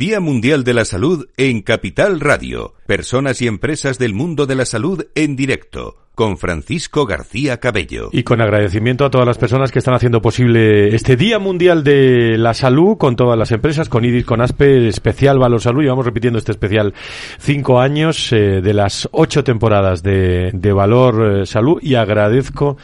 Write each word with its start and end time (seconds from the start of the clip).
Día 0.00 0.18
Mundial 0.18 0.64
de 0.64 0.72
la 0.72 0.86
Salud 0.86 1.28
en 1.36 1.60
Capital 1.60 2.20
Radio. 2.20 2.72
Personas 2.86 3.42
y 3.42 3.46
empresas 3.46 3.98
del 3.98 4.14
mundo 4.14 4.46
de 4.46 4.54
la 4.54 4.64
salud 4.64 5.04
en 5.14 5.36
directo 5.36 5.98
con 6.14 6.38
Francisco 6.38 7.04
García 7.04 7.60
Cabello. 7.60 8.08
Y 8.10 8.22
con 8.22 8.40
agradecimiento 8.40 9.04
a 9.04 9.10
todas 9.10 9.26
las 9.26 9.36
personas 9.36 9.70
que 9.70 9.78
están 9.78 9.92
haciendo 9.92 10.22
posible 10.22 10.94
este 10.94 11.16
Día 11.16 11.38
Mundial 11.38 11.84
de 11.84 12.38
la 12.38 12.54
Salud, 12.54 12.96
con 12.96 13.14
todas 13.14 13.38
las 13.38 13.52
empresas, 13.52 13.90
con 13.90 14.06
IDIS, 14.06 14.24
con 14.24 14.40
ASPE, 14.40 14.88
especial 14.88 15.38
Valor 15.38 15.60
Salud. 15.60 15.82
Y 15.82 15.88
vamos 15.88 16.06
repitiendo 16.06 16.38
este 16.38 16.52
especial 16.52 16.94
cinco 17.38 17.78
años 17.78 18.32
eh, 18.32 18.62
de 18.62 18.72
las 18.72 19.06
ocho 19.12 19.44
temporadas 19.44 20.02
de, 20.02 20.50
de 20.54 20.72
Valor 20.72 21.40
eh, 21.42 21.46
Salud. 21.46 21.78
Y 21.82 21.96
agradezco 21.96 22.78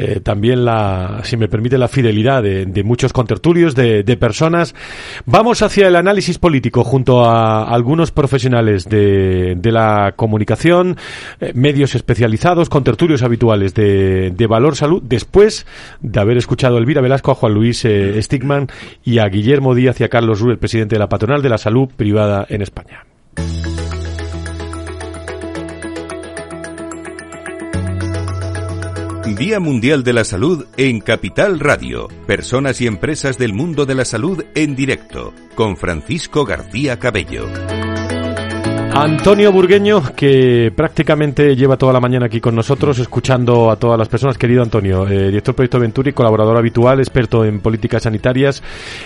eh, 0.00 0.20
también 0.20 0.64
la, 0.64 1.22
si 1.24 1.36
me 1.36 1.48
permite, 1.48 1.76
la 1.76 1.88
fidelidad 1.88 2.40
de, 2.42 2.82
muchos 2.84 3.12
contertulios, 3.12 3.74
de, 3.74 4.16
personas. 4.16 4.74
Vamos 5.26 5.62
hacia 5.62 5.88
el 5.88 5.96
análisis 5.96 6.38
político 6.38 6.84
junto 6.84 7.24
a 7.24 7.64
algunos 7.64 8.12
profesionales 8.12 8.84
de, 8.84 9.58
la 9.64 10.14
comunicación, 10.14 10.96
eh, 11.40 11.52
medios 11.54 11.96
especializados, 11.96 12.68
contertulios 12.68 13.22
habituales 13.22 13.74
de, 13.74 14.46
Valor 14.48 14.76
Salud, 14.76 15.02
después 15.04 15.66
de 16.00 16.20
haber 16.20 16.36
escuchado 16.38 16.76
a 16.76 16.78
Elvira 16.78 17.02
Velasco, 17.02 17.32
a 17.32 17.34
Juan 17.34 17.52
Luis 17.52 17.84
eh, 17.84 18.22
Stigman 18.22 18.68
y 19.04 19.18
a 19.18 19.26
Guillermo 19.26 19.74
Díaz 19.74 20.00
y 20.00 20.04
a 20.04 20.08
Carlos 20.08 20.40
Rú, 20.40 20.50
el 20.50 20.58
presidente 20.58 20.94
de 20.94 21.00
la 21.00 21.08
Patronal 21.08 21.42
de 21.42 21.48
la 21.48 21.58
Salud 21.58 21.88
Privada 21.96 22.46
en 22.48 22.62
España. 22.62 23.04
Día 29.34 29.60
Mundial 29.60 30.04
de 30.04 30.12
la 30.12 30.24
Salud 30.24 30.66
en 30.76 31.00
Capital 31.00 31.60
Radio. 31.60 32.08
Personas 32.26 32.80
y 32.80 32.86
empresas 32.86 33.38
del 33.38 33.52
mundo 33.52 33.86
de 33.86 33.94
la 33.94 34.04
salud 34.04 34.44
en 34.54 34.76
directo. 34.76 35.34
Con 35.54 35.76
Francisco 35.76 36.44
García 36.44 36.98
Cabello. 36.98 37.46
Antonio 39.00 39.52
Burgueño, 39.52 40.02
que 40.16 40.72
prácticamente 40.74 41.54
lleva 41.54 41.76
toda 41.76 41.92
la 41.92 42.00
mañana 42.00 42.26
aquí 42.26 42.40
con 42.40 42.56
nosotros, 42.56 42.98
escuchando 42.98 43.70
a 43.70 43.76
todas 43.76 43.96
las 43.96 44.08
personas. 44.08 44.36
Querido 44.36 44.60
Antonio, 44.60 45.06
eh, 45.06 45.26
director 45.26 45.52
del 45.52 45.54
Proyecto 45.54 45.78
Venturi, 45.78 46.12
colaborador 46.12 46.56
habitual, 46.56 46.98
experto 46.98 47.44
en 47.44 47.60
políticas 47.60 48.02
sanitarias. 48.02 48.60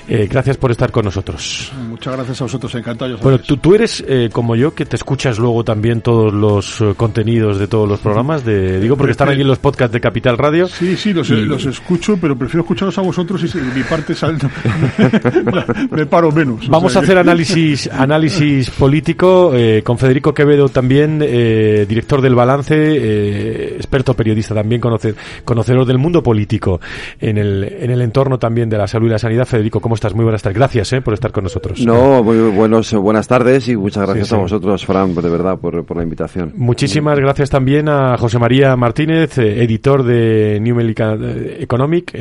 Eh, 0.09 0.27
gracias 0.31 0.57
por 0.57 0.71
estar 0.71 0.91
con 0.91 1.05
nosotros. 1.05 1.71
Muchas 1.91 2.15
gracias 2.15 2.41
a 2.41 2.45
vosotros, 2.45 2.75
encantado. 2.75 3.19
Bueno, 3.19 3.39
tú, 3.41 3.59
tú 3.59 3.75
eres 3.75 4.03
eh, 4.09 4.31
como 4.33 4.57
yo, 4.57 4.75
que 4.75 4.87
te 4.87 4.97
escuchas 4.97 5.39
luego 5.39 5.63
también 5.63 6.01
todos 6.01 6.33
los 6.33 6.83
contenidos 6.97 7.59
de 7.59 7.69
todos 7.69 7.87
los 7.87 8.01
programas. 8.01 8.47
De, 8.47 8.81
digo, 8.81 8.97
porque 8.97 9.13
están 9.13 9.29
aquí 9.29 9.43
en 9.43 9.49
los 9.49 9.59
podcasts 9.59 9.93
de 9.93 10.01
Capital 10.01 10.39
Radio. 10.39 10.69
Sí, 10.69 10.97
sí, 10.97 11.13
los, 11.13 11.29
y... 11.29 11.45
los 11.45 11.67
escucho, 11.67 12.17
pero 12.19 12.35
prefiero 12.35 12.63
escucharlos 12.63 12.97
a 12.97 13.03
vosotros 13.03 13.45
y 13.45 13.59
mi 13.59 13.83
parte 13.83 14.15
sale, 14.15 14.39
me 15.91 16.07
paro 16.07 16.33
menos. 16.33 16.67
Vamos 16.69 16.93
o 16.93 16.93
sea, 16.93 17.03
a 17.03 17.05
hacer 17.05 17.19
análisis, 17.19 17.91
análisis 17.93 18.71
político. 18.71 19.53
Eh, 19.83 19.85
con 19.85 19.99
Federico 19.99 20.33
Quevedo 20.33 20.69
también, 20.69 21.21
eh, 21.23 21.87
director 21.89 22.21
del 22.21 22.35
Balance, 22.35 22.75
eh, 22.75 23.75
experto 23.77 24.15
periodista 24.15 24.55
también, 24.55 24.81
conocer, 24.81 25.15
conocedor 25.45 25.85
del 25.87 25.99
mundo 25.99 26.23
político 26.23 26.81
en 27.21 27.39
el, 27.39 27.65
en 27.65 27.91
el 27.91 28.01
entorno 28.01 28.39
también 28.39 28.69
de 28.69 28.79
la 28.79 28.87
salud 28.87 29.09
y 29.09 29.11
la 29.11 29.19
sanidad. 29.19 29.45
Federico, 29.45 29.81
¿cómo 29.81 29.95
estás? 29.95 30.15
Muy 30.15 30.25
buenas 30.25 30.43
tardes. 30.43 30.59
Gracias 30.59 30.93
eh, 30.93 31.01
por 31.01 31.15
estar 31.15 31.33
con 31.33 31.45
nosotros. 31.45 31.85
No, 31.85 32.23
muy 32.23 32.39
buenos, 32.51 32.93
buenas 32.95 33.27
tardes 33.27 33.69
y 33.69 33.77
muchas 33.77 34.05
gracias 34.05 34.29
sí, 34.29 34.31
sí. 34.31 34.37
a 34.37 34.43
vosotros, 34.43 34.87
Fran, 34.87 35.15
de 35.15 35.29
verdad, 35.29 35.59
por, 35.59 35.85
por 35.85 35.97
la 35.97 36.03
invitación. 36.03 36.53
Muchísimas 36.57 37.19
gracias 37.19 37.51
también 37.51 37.89
a 37.89 38.17
José 38.17 38.39
María 38.39 38.77
Martínez, 38.77 39.39
editor 39.39 40.05
de 40.05 40.59
New 40.61 40.77
Medical 40.77 41.57
Economic, 41.59 42.17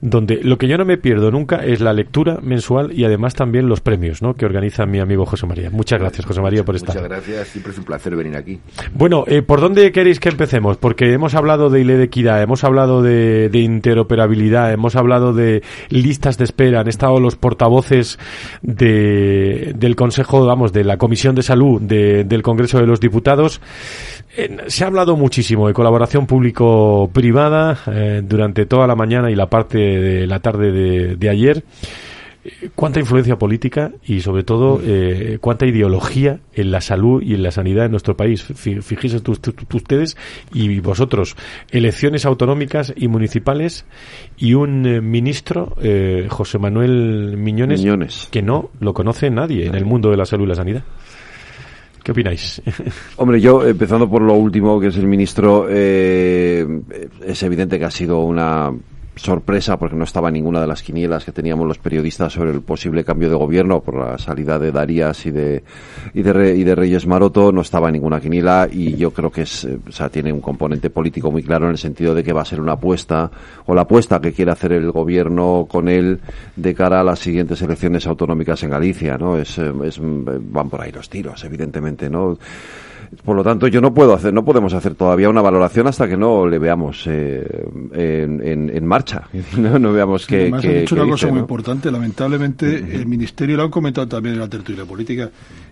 donde 0.00 0.40
lo 0.42 0.56
que 0.58 0.68
yo 0.68 0.78
no 0.78 0.84
me 0.84 0.96
pierdo 0.96 1.30
nunca 1.30 1.56
es 1.56 1.80
la 1.80 1.92
lectura 1.92 2.38
mensual 2.42 2.92
y 2.92 3.04
además 3.04 3.34
también 3.34 3.68
los 3.68 3.80
premios 3.80 4.22
¿no? 4.22 4.34
que 4.34 4.46
organiza 4.46 4.86
mi 4.86 5.00
amigo 5.00 5.26
José 5.26 5.46
María. 5.46 5.70
Muchas 5.70 6.00
gracias, 6.00 6.24
José 6.24 6.40
María, 6.40 6.64
por 6.64 6.77
estar. 6.78 6.94
Muchas 6.94 7.08
gracias, 7.08 7.48
siempre 7.48 7.72
es 7.72 7.78
un 7.78 7.84
placer 7.84 8.16
venir 8.16 8.36
aquí. 8.36 8.58
Bueno, 8.94 9.24
eh, 9.26 9.42
¿por 9.42 9.60
dónde 9.60 9.92
queréis 9.92 10.20
que 10.20 10.28
empecemos? 10.28 10.76
Porque 10.76 11.12
hemos 11.12 11.34
hablado 11.34 11.70
de 11.70 11.78
de 11.96 12.02
equidad, 12.02 12.42
hemos 12.42 12.64
hablado 12.64 13.02
de, 13.02 13.48
de, 13.48 13.60
interoperabilidad, 13.60 14.72
hemos 14.72 14.96
hablado 14.96 15.32
de 15.32 15.62
listas 15.88 16.38
de 16.38 16.44
espera, 16.44 16.80
han 16.80 16.88
estado 16.88 17.20
los 17.20 17.36
portavoces 17.36 18.18
de, 18.62 19.72
del 19.76 19.96
Consejo, 19.96 20.44
vamos, 20.44 20.72
de 20.72 20.84
la 20.84 20.96
Comisión 20.96 21.34
de 21.34 21.42
Salud 21.42 21.80
de, 21.80 22.24
del 22.24 22.42
Congreso 22.42 22.78
de 22.78 22.86
los 22.86 23.00
Diputados. 23.00 23.60
Eh, 24.36 24.56
se 24.66 24.84
ha 24.84 24.86
hablado 24.88 25.16
muchísimo 25.16 25.68
de 25.68 25.74
colaboración 25.74 26.26
público-privada 26.26 27.78
eh, 27.86 28.22
durante 28.24 28.66
toda 28.66 28.86
la 28.86 28.94
mañana 28.94 29.30
y 29.30 29.34
la 29.34 29.46
parte 29.46 29.78
de 29.78 30.26
la 30.26 30.40
tarde 30.40 30.70
de, 30.70 31.16
de 31.16 31.28
ayer 31.30 31.64
cuánta 32.74 33.00
influencia 33.00 33.38
política 33.38 33.92
y 34.04 34.20
sobre 34.20 34.42
todo 34.42 34.80
eh, 34.84 35.38
cuánta 35.40 35.66
ideología 35.66 36.40
en 36.54 36.70
la 36.70 36.80
salud 36.80 37.22
y 37.22 37.34
en 37.34 37.42
la 37.42 37.50
sanidad 37.50 37.86
en 37.86 37.90
nuestro 37.90 38.16
país. 38.16 38.42
Fíjense 38.42 39.20
ustedes 39.72 40.16
y 40.52 40.80
vosotros, 40.80 41.36
elecciones 41.70 42.26
autonómicas 42.26 42.92
y 42.96 43.08
municipales 43.08 43.84
y 44.36 44.54
un 44.54 44.86
eh, 44.86 45.00
ministro, 45.00 45.76
eh, 45.80 46.26
José 46.28 46.58
Manuel 46.58 47.36
Miñones, 47.36 47.80
Miñones, 47.80 48.28
que 48.30 48.42
no 48.42 48.70
lo 48.80 48.94
conoce 48.94 49.30
nadie 49.30 49.66
en 49.66 49.74
el 49.74 49.84
mundo 49.84 50.10
de 50.10 50.16
la 50.16 50.24
salud 50.24 50.44
y 50.44 50.48
la 50.48 50.54
sanidad. 50.54 50.84
¿Qué 52.02 52.12
opináis? 52.12 52.62
Hombre, 53.16 53.40
yo, 53.40 53.66
empezando 53.66 54.08
por 54.08 54.22
lo 54.22 54.34
último, 54.34 54.80
que 54.80 54.86
es 54.86 54.96
el 54.96 55.06
ministro, 55.06 55.66
eh, 55.68 56.66
es 57.26 57.42
evidente 57.42 57.78
que 57.78 57.84
ha 57.84 57.90
sido 57.90 58.20
una 58.20 58.72
sorpresa 59.18 59.78
porque 59.78 59.96
no 59.96 60.04
estaba 60.04 60.30
ninguna 60.30 60.60
de 60.60 60.66
las 60.66 60.82
quinielas 60.82 61.24
que 61.24 61.32
teníamos 61.32 61.66
los 61.66 61.78
periodistas 61.78 62.32
sobre 62.32 62.50
el 62.50 62.62
posible 62.62 63.04
cambio 63.04 63.28
de 63.28 63.34
gobierno 63.34 63.80
por 63.80 63.96
la 63.96 64.18
salida 64.18 64.58
de 64.58 64.72
Darías 64.72 65.26
y 65.26 65.30
de 65.30 65.62
y 66.14 66.22
de, 66.22 66.32
Re, 66.32 66.56
y 66.56 66.64
de 66.64 66.74
Reyes 66.74 67.06
Maroto 67.06 67.52
no 67.52 67.60
estaba 67.60 67.90
ninguna 67.90 68.20
quiniela 68.20 68.68
y 68.70 68.96
yo 68.96 69.12
creo 69.12 69.30
que 69.30 69.42
es 69.42 69.66
o 69.88 69.92
sea 69.92 70.08
tiene 70.08 70.32
un 70.32 70.40
componente 70.40 70.90
político 70.90 71.30
muy 71.30 71.42
claro 71.42 71.66
en 71.66 71.72
el 71.72 71.78
sentido 71.78 72.14
de 72.14 72.22
que 72.22 72.32
va 72.32 72.42
a 72.42 72.46
ser 72.46 72.60
una 72.60 72.72
apuesta 72.72 73.30
o 73.66 73.74
la 73.74 73.82
apuesta 73.82 74.20
que 74.20 74.32
quiere 74.32 74.52
hacer 74.52 74.72
el 74.72 74.90
gobierno 74.90 75.66
con 75.68 75.88
él 75.88 76.20
de 76.56 76.74
cara 76.74 77.00
a 77.00 77.04
las 77.04 77.18
siguientes 77.18 77.60
elecciones 77.62 78.06
autonómicas 78.06 78.62
en 78.62 78.70
Galicia 78.70 79.18
no 79.18 79.36
es, 79.36 79.58
es 79.58 79.98
van 80.00 80.70
por 80.70 80.80
ahí 80.80 80.92
los 80.92 81.08
tiros 81.08 81.44
evidentemente 81.44 82.08
no 82.08 82.38
por 83.24 83.36
lo 83.36 83.42
tanto, 83.42 83.66
yo 83.68 83.80
no 83.80 83.94
puedo 83.94 84.14
hacer, 84.14 84.34
no 84.34 84.44
podemos 84.44 84.72
hacer 84.74 84.94
todavía 84.94 85.28
una 85.28 85.40
valoración 85.40 85.86
hasta 85.86 86.08
que 86.08 86.16
no 86.16 86.46
le 86.46 86.58
veamos 86.58 87.04
eh, 87.06 87.66
en, 87.92 88.46
en, 88.46 88.70
en, 88.74 88.86
marcha. 88.86 89.28
No, 89.58 89.78
no 89.78 89.92
veamos 89.92 90.26
que. 90.26 90.42
Además, 90.42 90.62
que, 90.62 90.68
ha 90.68 90.80
dicho 90.80 90.94
que 90.94 91.00
una 91.00 91.04
dice, 91.04 91.12
cosa 91.12 91.26
¿no? 91.26 91.32
muy 91.32 91.40
importante. 91.40 91.90
Lamentablemente, 91.90 92.76
el 92.76 93.06
ministerio 93.06 93.56
lo 93.56 93.64
han 93.64 93.70
comentado 93.70 94.06
también 94.06 94.34
en 94.34 94.40
la 94.40 94.48
tertulia 94.48 94.84
política. 94.84 95.30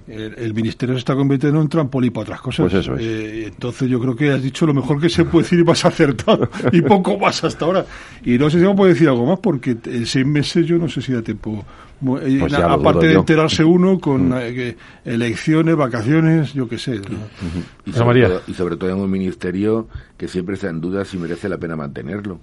El, 0.09 0.35
el, 0.39 0.55
ministerio 0.55 0.95
se 0.95 1.01
está 1.01 1.15
convirtiendo 1.15 1.59
en 1.59 1.65
un 1.65 1.69
trampolín 1.69 2.13
para 2.13 2.23
otras 2.23 2.41
cosas. 2.41 2.71
Pues 2.71 2.75
eso 2.75 2.95
es. 2.95 3.03
eh, 3.03 3.45
entonces, 3.49 3.89
yo 3.89 4.01
creo 4.01 4.17
que 4.17 4.31
has 4.31 4.43
dicho 4.43 4.67
lo 4.67 4.75
mejor 4.75 5.01
que 5.01 5.09
se 5.09 5.25
puede 5.25 5.45
decir 5.45 5.61
y 5.61 5.65
más 5.65 5.85
acertado 5.85 6.49
y 6.73 6.81
poco 6.83 7.19
más 7.19 7.43
hasta 7.45 7.65
ahora. 7.65 7.85
Y 8.25 8.39
no 8.39 8.49
sé 8.51 8.61
si 8.61 8.67
me 8.67 8.75
puede 8.75 8.93
decir 8.93 9.09
algo 9.09 9.27
más 9.27 9.39
porque 9.41 9.77
en 9.85 10.07
seis 10.07 10.27
meses 10.27 10.67
yo 10.67 10.79
no 10.79 10.89
sé 10.89 11.03
si 11.03 11.13
da 11.13 11.23
tiempo 11.23 11.65
pues 12.05 12.53
ya 12.53 12.73
aparte 12.73 13.07
de 13.09 13.15
enterarse 13.15 13.65
uno 13.65 13.99
con 13.99 14.29
mm. 14.29 14.35
eh, 14.39 14.77
elecciones, 15.05 15.77
vacaciones, 15.77 16.53
yo 16.53 16.69
qué 16.69 16.79
sé. 16.79 16.97
¿no? 16.97 17.19
y, 17.85 17.93
sobre 17.93 18.23
todo, 18.23 18.43
y, 18.47 18.55
sobre 18.55 18.77
todo, 18.77 18.91
en 18.91 18.97
un 18.97 19.11
ministerio 19.11 19.89
que 20.17 20.29
siempre 20.29 20.57
está 20.57 20.69
en 20.69 20.81
duda 20.81 21.05
si 21.05 21.17
merece 21.17 21.49
la 21.49 21.59
pena 21.59 21.77
mantenerlo. 21.77 22.39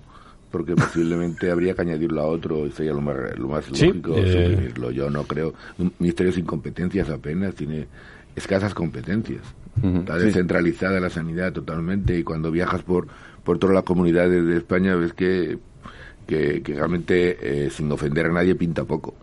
Porque 0.50 0.76
posiblemente 0.76 1.50
habría 1.50 1.74
que 1.74 1.82
añadirlo 1.82 2.22
a 2.22 2.26
otro 2.26 2.68
y 2.68 2.72
sería 2.72 2.94
lo 2.94 3.02
más, 3.02 3.16
lo 3.38 3.48
más 3.48 3.66
¿Sí? 3.74 3.88
lógico 3.88 4.16
eh... 4.18 4.32
suprimirlo. 4.32 4.92
Yo 4.92 5.10
no 5.10 5.24
creo. 5.24 5.54
Un 5.80 5.92
ministerio 5.98 6.32
sin 6.32 6.46
competencias 6.46 7.10
apenas 7.10 7.56
tiene 7.56 7.88
escasas 8.36 8.74
competencias. 8.74 9.42
Uh 9.82 9.88
-huh. 9.88 10.00
Está 10.00 10.18
descentralizada 10.18 10.98
sí. 10.98 11.02
la 11.02 11.10
sanidad 11.10 11.54
totalmente 11.54 12.18
y 12.18 12.24
cuando 12.24 12.52
viajas 12.52 12.84
por, 12.84 13.08
por 13.44 13.58
todas 13.58 13.74
las 13.74 13.84
comunidades 13.84 14.46
de 14.46 14.58
España 14.58 14.96
ves 14.96 15.14
que, 15.14 15.58
que, 16.28 16.62
que 16.62 16.76
realmente, 16.76 17.66
eh, 17.66 17.70
sin 17.72 17.92
ofender 17.92 18.28
a 18.28 18.32
nadie, 18.32 18.54
pinta 18.54 18.84
poco. 18.84 19.16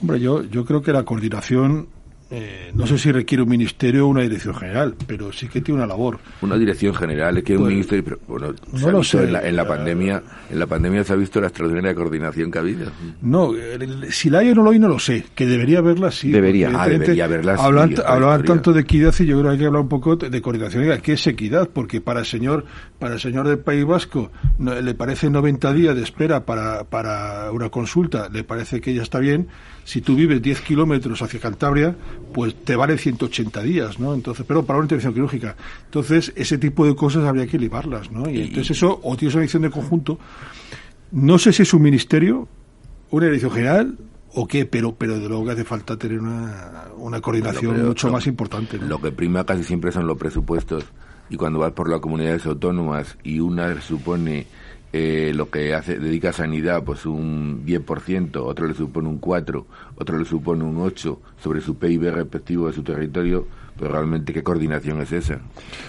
Hombre, 0.00 0.20
yo, 0.20 0.42
yo 0.44 0.64
creo 0.64 0.82
que 0.82 0.92
la 0.92 1.04
coordinación 1.04 1.88
eh, 2.36 2.72
no 2.74 2.84
sé 2.84 2.98
si 2.98 3.12
requiere 3.12 3.44
un 3.44 3.48
ministerio 3.48 4.06
o 4.06 4.08
una 4.08 4.22
dirección 4.22 4.56
general, 4.56 4.96
pero 5.06 5.32
sí 5.32 5.46
que 5.46 5.60
tiene 5.60 5.78
una 5.78 5.86
labor. 5.86 6.18
Una 6.42 6.56
dirección 6.56 6.92
general, 6.92 7.38
es 7.38 7.44
que 7.44 7.54
pues, 7.54 7.62
un 7.62 7.68
ministerio, 7.68 8.02
pero, 8.02 8.18
bueno, 8.26 8.54
no 8.72 8.90
lo 8.90 9.04
sé. 9.04 9.22
En 9.22 9.32
la, 9.32 9.46
en 9.46 9.54
la, 9.54 9.68
pandemia, 9.68 10.20
en 10.50 10.58
la 10.58 10.66
pandemia 10.66 11.04
se 11.04 11.12
ha 11.12 11.16
visto 11.16 11.40
la 11.40 11.46
extraordinaria 11.46 11.94
coordinación 11.94 12.50
que 12.50 12.58
ha 12.58 12.60
habido. 12.62 12.90
No, 13.22 13.54
el, 13.54 14.12
si 14.12 14.30
la 14.30 14.40
hay 14.40 14.50
o 14.50 14.54
no 14.56 14.64
lo 14.64 14.70
hay, 14.72 14.80
no 14.80 14.88
lo 14.88 14.98
sé. 14.98 15.26
Que 15.32 15.46
debería 15.46 15.78
haberla, 15.78 16.10
sí. 16.10 16.32
Debería, 16.32 16.72
ah, 16.74 16.88
debería 16.88 17.26
haberla. 17.26 17.54
Hablan, 17.54 17.94
sí, 17.94 18.02
hablaban 18.04 18.42
tanto 18.42 18.72
de 18.72 18.80
equidad 18.80 19.14
y 19.20 19.26
yo 19.26 19.38
creo 19.38 19.50
que 19.50 19.52
hay 19.52 19.58
que 19.58 19.66
hablar 19.66 19.82
un 19.82 19.88
poco 19.88 20.16
de 20.16 20.42
coordinación. 20.42 21.00
¿Qué 21.02 21.12
es 21.12 21.26
equidad? 21.28 21.70
Porque 21.72 22.00
para 22.00 22.20
el 22.20 22.26
señor, 22.26 22.64
para 22.98 23.14
el 23.14 23.20
señor 23.20 23.46
del 23.46 23.58
País 23.58 23.84
Vasco 23.84 24.32
no, 24.58 24.74
le 24.74 24.94
parece 24.94 25.30
90 25.30 25.72
días 25.72 25.94
de 25.94 26.02
espera 26.02 26.44
para, 26.44 26.82
para 26.82 27.52
una 27.52 27.68
consulta, 27.68 28.28
le 28.28 28.42
parece 28.42 28.80
que 28.80 28.92
ya 28.92 29.02
está 29.02 29.20
bien 29.20 29.46
si 29.84 30.00
tú 30.00 30.16
vives 30.16 30.40
10 30.42 30.60
kilómetros 30.62 31.22
hacia 31.22 31.40
Cantabria, 31.40 31.94
pues 32.32 32.54
te 32.54 32.74
vale 32.74 32.98
180 32.98 33.62
días, 33.62 33.98
¿no? 34.00 34.14
Entonces, 34.14 34.44
pero 34.46 34.64
para 34.64 34.78
una 34.78 34.86
intervención 34.86 35.14
quirúrgica. 35.14 35.56
Entonces, 35.84 36.32
ese 36.36 36.58
tipo 36.58 36.86
de 36.86 36.96
cosas 36.96 37.24
habría 37.24 37.46
que 37.46 37.58
limarlas, 37.58 38.10
¿no? 38.10 38.28
Y, 38.28 38.38
y 38.38 38.42
entonces 38.42 38.76
eso, 38.76 39.00
o 39.02 39.16
tienes 39.16 39.34
una 39.34 39.44
edición 39.44 39.62
de 39.62 39.70
conjunto. 39.70 40.18
No 41.12 41.38
sé 41.38 41.52
si 41.52 41.62
es 41.62 41.74
un 41.74 41.82
ministerio, 41.82 42.48
una 43.10 43.26
dirección 43.26 43.52
general 43.52 43.98
o 44.34 44.48
qué, 44.48 44.66
pero, 44.66 44.94
pero 44.96 45.18
de 45.18 45.28
luego 45.28 45.44
que 45.44 45.52
hace 45.52 45.64
falta 45.64 45.96
tener 45.96 46.18
una, 46.18 46.86
una 46.96 47.20
coordinación 47.20 47.86
mucho 47.86 48.10
más 48.10 48.26
importante. 48.26 48.78
Lo 48.78 49.00
que 49.00 49.12
prima 49.12 49.44
casi 49.44 49.62
siempre 49.62 49.92
son 49.92 50.06
los 50.06 50.18
presupuestos 50.18 50.84
y 51.30 51.36
cuando 51.36 51.60
vas 51.60 51.72
por 51.72 51.88
las 51.88 52.00
comunidades 52.00 52.44
autónomas 52.46 53.16
y 53.22 53.40
una 53.40 53.80
supone 53.80 54.46
eh, 54.96 55.32
lo 55.34 55.50
que 55.50 55.74
hace 55.74 55.98
dedica 55.98 56.28
a 56.28 56.32
sanidad 56.32 56.84
pues 56.84 57.04
un 57.04 57.66
10%, 57.66 58.36
otro 58.36 58.68
le 58.68 58.74
supone 58.74 59.08
un 59.08 59.18
4, 59.18 59.66
otro 59.96 60.16
le 60.16 60.24
supone 60.24 60.62
un 60.62 60.76
8 60.76 61.20
sobre 61.36 61.60
su 61.60 61.76
PIB 61.76 62.12
respectivo 62.12 62.68
de 62.68 62.74
su 62.74 62.84
territorio, 62.84 63.44
pero 63.76 63.90
realmente 63.90 64.32
qué 64.32 64.44
coordinación 64.44 65.00
es 65.00 65.10
esa. 65.10 65.40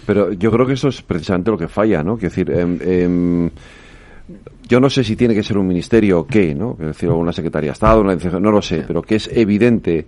Pero 0.08 0.34
yo 0.34 0.50
creo 0.50 0.66
que 0.66 0.74
eso 0.74 0.88
es 0.88 1.04
precisamente 1.04 1.52
lo 1.52 1.58
que 1.60 1.68
falla, 1.68 2.02
¿no? 2.02 2.18
Quiero 2.18 2.34
decir, 2.34 2.50
em, 2.50 3.52
yo 4.68 4.80
no 4.80 4.90
sé 4.90 5.04
si 5.04 5.16
tiene 5.16 5.36
que 5.36 5.44
ser 5.44 5.60
un 5.60 5.68
ministerio 5.68 6.22
o 6.22 6.26
qué, 6.26 6.56
¿no? 6.56 6.74
Quiero 6.74 6.88
decir, 6.88 7.12
una 7.12 7.32
secretaría 7.32 7.70
de 7.70 7.74
Estado, 7.74 8.02
una, 8.02 8.16
no 8.16 8.50
lo 8.50 8.64
sé, 8.64 8.86
pero 8.88 9.04
que 9.04 9.18
es 9.18 9.30
evidente 9.32 10.08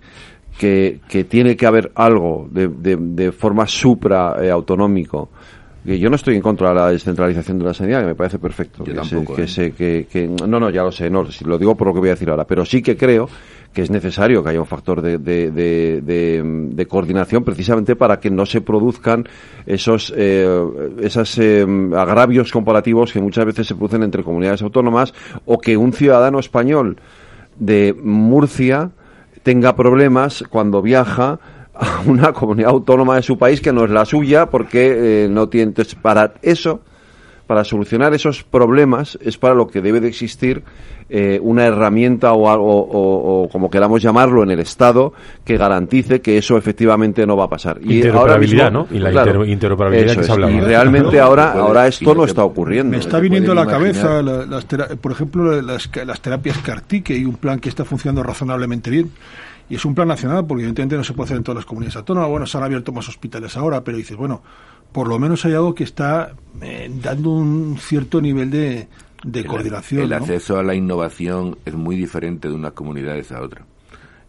que, 0.58 0.98
que 1.08 1.22
tiene 1.22 1.56
que 1.56 1.66
haber 1.66 1.92
algo 1.94 2.48
de, 2.50 2.66
de, 2.68 3.30
forma 3.30 3.68
supra 3.68 4.34
eh, 4.42 4.50
autonómico 4.50 5.30
que 5.84 5.98
yo 5.98 6.10
no 6.10 6.16
estoy 6.16 6.36
en 6.36 6.42
contra 6.42 6.70
de 6.70 6.74
la 6.74 6.88
descentralización 6.90 7.58
de 7.58 7.64
la 7.64 7.74
sanidad, 7.74 8.00
que 8.00 8.06
me 8.06 8.14
parece 8.14 8.38
perfecto. 8.38 8.84
que, 8.84 8.92
tampoco, 8.92 9.36
¿eh? 9.38 9.72
que, 9.76 10.06
que, 10.10 10.28
no, 10.28 10.60
no, 10.60 10.70
ya 10.70 10.82
lo 10.82 10.92
sé, 10.92 11.08
no, 11.08 11.26
lo 11.44 11.58
digo 11.58 11.76
por 11.76 11.88
lo 11.88 11.94
que 11.94 12.00
voy 12.00 12.08
a 12.08 12.12
decir 12.12 12.28
ahora, 12.30 12.44
pero 12.44 12.64
sí 12.64 12.82
que 12.82 12.96
creo 12.96 13.28
que 13.72 13.82
es 13.82 13.90
necesario 13.90 14.42
que 14.42 14.50
haya 14.50 14.60
un 14.60 14.66
factor 14.66 15.02
de, 15.02 15.18
de, 15.18 15.50
de, 16.00 16.86
coordinación 16.86 17.44
precisamente 17.44 17.96
para 17.96 18.18
que 18.18 18.30
no 18.30 18.46
se 18.46 18.60
produzcan 18.60 19.28
esos, 19.66 20.12
eh, 20.16 20.48
esos 21.00 21.38
eh, 21.38 21.66
agravios 21.94 22.50
comparativos 22.50 23.12
que 23.12 23.20
muchas 23.20 23.44
veces 23.44 23.66
se 23.66 23.74
producen 23.74 24.02
entre 24.02 24.24
comunidades 24.24 24.62
autónomas 24.62 25.12
o 25.44 25.58
que 25.58 25.76
un 25.76 25.92
ciudadano 25.92 26.38
español 26.38 26.96
de 27.58 27.94
Murcia 28.02 28.90
tenga 29.42 29.76
problemas 29.76 30.44
cuando 30.48 30.82
viaja 30.82 31.38
a 31.78 32.02
una 32.06 32.32
comunidad 32.32 32.70
autónoma 32.70 33.16
de 33.16 33.22
su 33.22 33.38
país 33.38 33.60
que 33.60 33.72
no 33.72 33.84
es 33.84 33.90
la 33.90 34.04
suya 34.04 34.46
porque 34.46 35.24
eh, 35.24 35.28
no 35.28 35.48
tiene. 35.48 35.68
Entonces, 35.68 35.94
para 35.94 36.34
eso, 36.42 36.80
para 37.46 37.64
solucionar 37.64 38.12
esos 38.14 38.42
problemas, 38.42 39.18
es 39.22 39.38
para 39.38 39.54
lo 39.54 39.68
que 39.68 39.80
debe 39.80 40.00
de 40.00 40.08
existir 40.08 40.62
eh, 41.10 41.38
una 41.42 41.64
herramienta 41.64 42.32
o, 42.32 42.46
o, 42.46 43.44
o, 43.44 43.48
como 43.48 43.70
queramos 43.70 44.02
llamarlo 44.02 44.42
en 44.42 44.50
el 44.50 44.60
Estado 44.60 45.14
que 45.44 45.56
garantice 45.56 46.20
que 46.20 46.36
eso 46.36 46.58
efectivamente 46.58 47.26
no 47.26 47.36
va 47.36 47.44
a 47.44 47.48
pasar. 47.48 47.78
Y 47.82 47.96
interoperabilidad, 47.96 48.70
¿no? 48.70 48.86
Y 48.90 48.98
la 48.98 49.10
interoperabilidad 49.46 50.16
que 50.16 50.24
se 50.24 50.32
habla. 50.32 50.50
Y 50.50 50.60
realmente 50.60 51.20
ahora, 51.20 51.52
ahora 51.52 51.86
esto 51.86 52.14
no 52.14 52.24
está 52.24 52.44
ocurriendo. 52.44 52.90
Me 52.90 52.98
está 52.98 53.20
viniendo 53.20 53.52
a 53.52 53.54
la 53.54 53.66
cabeza, 53.66 54.20
las, 54.20 54.66
por 55.00 55.12
ejemplo, 55.12 55.62
las, 55.62 55.88
las 56.04 56.20
terapias 56.20 56.58
CAR-T, 56.58 57.02
que 57.02 57.14
hay 57.14 57.24
un 57.24 57.36
plan 57.36 57.58
que 57.60 57.68
está 57.68 57.84
funcionando 57.84 58.22
razonablemente 58.22 58.90
bien 58.90 59.10
y 59.68 59.74
es 59.74 59.84
un 59.84 59.94
plan 59.94 60.08
nacional, 60.08 60.46
porque 60.46 60.62
evidentemente 60.62 60.96
no 60.96 61.04
se 61.04 61.12
puede 61.12 61.26
hacer 61.26 61.36
en 61.36 61.44
todas 61.44 61.56
las 61.56 61.66
comunidades 61.66 61.96
autónomas. 61.96 62.30
Bueno, 62.30 62.46
se 62.46 62.56
han 62.56 62.64
abierto 62.64 62.92
más 62.92 63.08
hospitales 63.08 63.56
ahora, 63.56 63.84
pero 63.84 63.96
dices, 63.96 64.16
bueno, 64.16 64.42
por 64.92 65.08
lo 65.08 65.18
menos 65.18 65.44
hay 65.44 65.52
algo 65.52 65.74
que 65.74 65.84
está 65.84 66.32
eh, 66.62 66.90
dando 67.02 67.30
un 67.30 67.76
cierto 67.78 68.20
nivel 68.20 68.50
de, 68.50 68.88
de 69.22 69.44
coordinación. 69.44 70.02
El 70.02 70.12
acceso 70.12 70.58
a 70.58 70.62
la 70.62 70.74
innovación 70.74 71.58
es 71.64 71.74
muy 71.74 71.96
diferente 71.96 72.48
de 72.48 72.54
unas 72.54 72.72
comunidades 72.72 73.30
a 73.32 73.42
otras. 73.42 73.64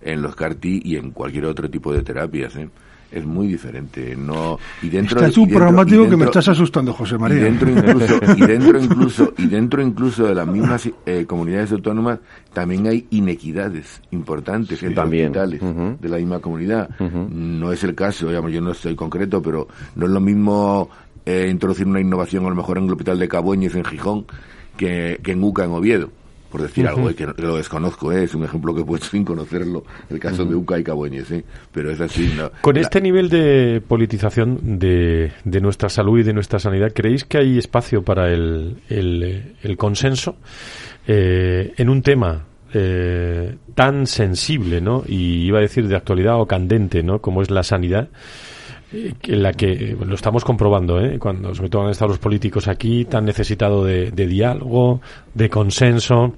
En 0.01 0.21
los 0.21 0.36
CARTI 0.36 0.81
y 0.83 0.95
en 0.95 1.12
cualquier 1.12 1.45
otro 1.45 1.69
tipo 1.69 1.94
de 1.94 2.03
terapias. 2.03 2.56
¿eh? 2.56 2.69
Es 3.11 3.25
muy 3.25 3.47
diferente. 3.47 4.15
No, 4.15 4.59
y 4.81 4.89
dentro, 4.89 5.19
Estás 5.19 5.38
un 5.38 5.50
programático 5.50 6.09
que 6.09 6.17
me 6.17 6.25
estás 6.25 6.47
asustando, 6.47 6.94
José 6.94 7.17
María. 7.17 7.38
Y 7.38 7.41
dentro 7.41 7.69
incluso, 7.69 8.19
y 8.38 8.41
dentro 8.41 8.79
incluso, 8.79 9.33
y 9.38 9.47
dentro 9.47 9.81
incluso 9.81 10.27
de 10.27 10.35
las 10.35 10.47
mismas 10.47 10.89
eh, 11.06 11.25
comunidades 11.25 11.71
autónomas 11.71 12.19
también 12.53 12.88
hay 12.88 13.07
inequidades 13.11 14.01
importantes 14.11 14.81
entre 14.83 14.95
también. 14.95 15.27
hospitales 15.27 15.61
de 16.00 16.09
la 16.09 16.17
misma 16.17 16.39
comunidad. 16.39 16.89
No 17.00 17.71
es 17.71 17.83
el 17.83 17.95
caso, 17.95 18.27
digamos, 18.27 18.51
yo 18.51 18.61
no 18.61 18.71
estoy 18.71 18.95
concreto, 18.95 19.41
pero 19.41 19.67
no 19.95 20.06
es 20.06 20.11
lo 20.11 20.19
mismo 20.19 20.89
eh, 21.25 21.47
introducir 21.50 21.88
una 21.88 22.01
innovación 22.01 22.45
a 22.45 22.50
lo 22.50 22.56
mejor 22.56 22.77
en 22.77 22.85
el 22.85 22.91
hospital 22.91 23.19
de 23.19 23.27
Cabueñes 23.27 23.75
en 23.75 23.85
Gijón 23.85 24.25
que, 24.77 25.19
que 25.21 25.33
en 25.33 25.44
UCA 25.44 25.65
en 25.65 25.71
Oviedo 25.71 26.19
por 26.51 26.62
decir 26.62 26.88
algo, 26.88 27.13
que 27.13 27.28
lo 27.38 27.57
desconozco, 27.57 28.12
¿eh? 28.12 28.24
es 28.24 28.34
un 28.34 28.44
ejemplo 28.44 28.74
que 28.74 28.81
he 28.81 28.86
puesto 28.86 29.07
sin 29.12 29.24
conocerlo, 29.24 29.84
el 30.10 30.19
caso 30.19 30.46
de 30.46 30.56
Uca 30.56 30.80
y 30.80 30.84
Cabueñez, 30.84 31.31
¿eh? 31.31 31.44
pero 31.72 31.92
es 31.92 32.01
así. 32.01 32.31
Con 32.62 32.78
este 32.78 33.01
nivel 33.01 33.30
de 33.30 33.81
politización 33.88 34.80
de, 34.80 35.31
de, 35.44 35.62
nuestra 35.62 35.90
salud 35.90 36.19
y 36.19 36.24
de 36.24 36.34
nuestra 36.34 36.60
sanidad, 36.60 36.92
¿creéis 36.94 37.25
que 37.25 37.38
hay 37.38 37.57
espacio 37.57 38.04
para 38.04 38.31
el, 38.31 38.81
el, 38.90 39.78
consenso 39.78 40.38
eh, 41.07 41.74
en 41.78 41.90
un 41.90 42.01
tema 42.01 42.46
eh, 42.74 43.56
tan 43.75 44.07
sensible, 44.07 44.81
¿no? 44.81 45.04
Y 45.07 45.48
iba 45.48 45.60
a 45.60 45.62
decir 45.62 45.88
de 45.88 45.95
actualidad 45.95 46.40
o 46.40 46.45
candente, 46.45 47.04
¿no? 47.04 47.19
Como 47.19 47.42
es 47.42 47.50
la 47.50 47.63
sanidad 47.63 48.10
en 48.91 49.44
la 49.44 49.53
que 49.53 49.95
lo 50.03 50.15
estamos 50.15 50.44
comprobando, 50.44 51.00
¿eh? 51.00 51.19
cuando 51.19 51.53
sobre 51.53 51.69
todo 51.69 51.83
han 51.83 51.91
estado 51.91 52.09
los 52.09 52.19
políticos 52.19 52.68
aquí, 52.68 53.06
tan 53.06 53.25
necesitado 53.25 53.83
de, 53.83 54.12
diálogo, 54.12 55.01
de 55.33 55.50
consenso, 55.50 56.33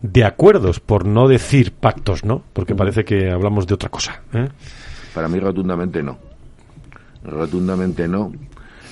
de 0.00 0.24
acuerdos, 0.24 0.80
por 0.80 1.06
no 1.06 1.28
decir 1.28 1.72
pactos, 1.72 2.24
¿no? 2.24 2.42
Porque 2.52 2.74
parece 2.74 3.04
que 3.04 3.30
hablamos 3.30 3.66
de 3.66 3.74
otra 3.74 3.90
cosa. 3.90 4.22
¿eh? 4.32 4.48
Para 5.14 5.28
mí 5.28 5.38
rotundamente 5.38 6.02
no. 6.02 6.18
Rotundamente 7.24 8.08
no. 8.08 8.32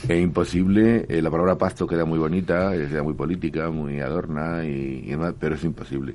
Es 0.08 0.20
imposible. 0.20 1.06
Eh, 1.08 1.20
la 1.20 1.31
palabra 1.31 1.56
pacto 1.56 1.87
queda 1.87 2.05
muy 2.05 2.19
bonita, 2.19 2.73
queda 2.73 3.03
muy 3.03 3.14
política, 3.14 3.70
muy 3.70 4.00
adorna, 4.00 4.64
y, 4.64 5.03
y 5.05 5.11
demás, 5.11 5.35
pero 5.38 5.55
es 5.56 5.64
imposible. 5.64 6.14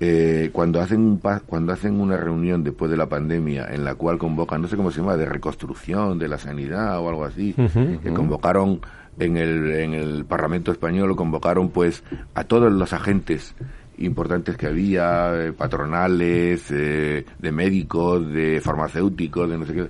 Eh, 0.00 0.50
cuando 0.52 0.80
hacen 0.80 1.20
cuando 1.46 1.72
hacen 1.72 2.00
una 2.00 2.16
reunión 2.16 2.64
después 2.64 2.90
de 2.90 2.96
la 2.96 3.08
pandemia 3.08 3.68
en 3.70 3.84
la 3.84 3.94
cual 3.94 4.18
convocan 4.18 4.60
no 4.60 4.66
sé 4.66 4.76
cómo 4.76 4.90
se 4.90 5.00
llama 5.00 5.16
de 5.16 5.24
reconstrucción 5.24 6.18
de 6.18 6.26
la 6.26 6.36
sanidad 6.36 6.98
o 6.98 7.08
algo 7.08 7.24
así 7.24 7.54
que 7.54 8.12
convocaron 8.12 8.80
en 9.20 9.36
el 9.36 9.70
en 9.70 9.94
el 9.94 10.24
Parlamento 10.24 10.72
español 10.72 11.14
convocaron 11.14 11.70
pues 11.70 12.02
a 12.34 12.42
todos 12.42 12.72
los 12.72 12.92
agentes 12.92 13.54
importantes 13.98 14.56
que 14.56 14.66
había 14.66 15.32
eh, 15.34 15.52
patronales 15.52 16.70
eh, 16.70 17.24
de 17.38 17.52
médicos 17.52 18.26
de 18.32 18.60
farmacéuticos 18.60 19.48
de 19.48 19.58
no 19.58 19.66
sé 19.66 19.74
qué. 19.74 19.88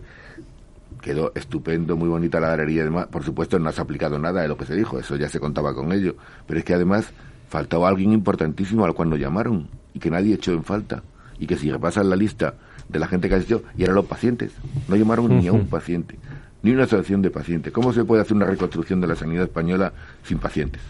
Quedó 1.01 1.33
estupendo, 1.35 1.97
muy 1.97 2.09
bonita 2.09 2.41
la 2.41 2.49
galería, 2.49 2.83
además, 2.83 3.09
por 3.09 3.23
supuesto 3.23 3.59
no 3.59 3.71
se 3.73 3.81
ha 3.81 3.85
aplicado 3.85 4.19
nada 4.19 4.41
de 4.41 4.49
lo 4.49 4.57
que 4.57 4.65
se 4.65 4.75
dijo, 4.75 4.99
eso 4.99 5.17
ya 5.17 5.29
se 5.29 5.39
contaba 5.39 5.75
con 5.75 5.93
ello, 5.93 6.17
pero 6.47 6.59
es 6.59 6.65
que 6.65 6.73
además 6.73 7.13
faltaba 7.49 7.89
alguien 7.89 8.13
importantísimo 8.13 8.87
al 8.87 8.95
cuando 8.95 9.17
llamaron 9.17 9.69
y 9.95 9.99
que 9.99 10.11
nadie 10.11 10.35
echó 10.35 10.53
en 10.53 10.65
falta 10.65 11.03
y 11.39 11.47
que 11.47 11.57
si 11.57 11.71
repasan 11.71 12.11
la 12.11 12.17
lista 12.17 12.55
de 12.89 12.99
la 12.99 13.07
gente 13.07 13.29
que 13.29 13.37
asistió 13.37 13.63
y 13.77 13.85
eran 13.85 13.95
los 13.95 14.05
pacientes, 14.05 14.53
no 14.89 14.97
llamaron 14.97 15.39
ni 15.39 15.49
a 15.49 15.53
un 15.53 15.67
paciente, 15.67 16.19
ni 16.63 16.73
una 16.73 16.85
asociación 16.85 17.23
de 17.23 17.31
pacientes. 17.31 17.73
¿Cómo 17.73 17.93
se 17.93 18.05
puede 18.05 18.23
hacer 18.23 18.37
una 18.37 18.47
reconstrucción 18.47 19.01
de 19.01 19.07
la 19.07 19.17
sanidad 19.17 19.45
española 19.45 19.93
sin 20.23 20.39
pacientes? 20.39 20.83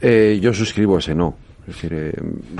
Eh, 0.00 0.38
yo 0.40 0.52
suscribo 0.52 0.98
ese 0.98 1.14
no. 1.14 1.36
Es 1.68 1.74
decir, 1.74 1.92
eh, 1.92 2.14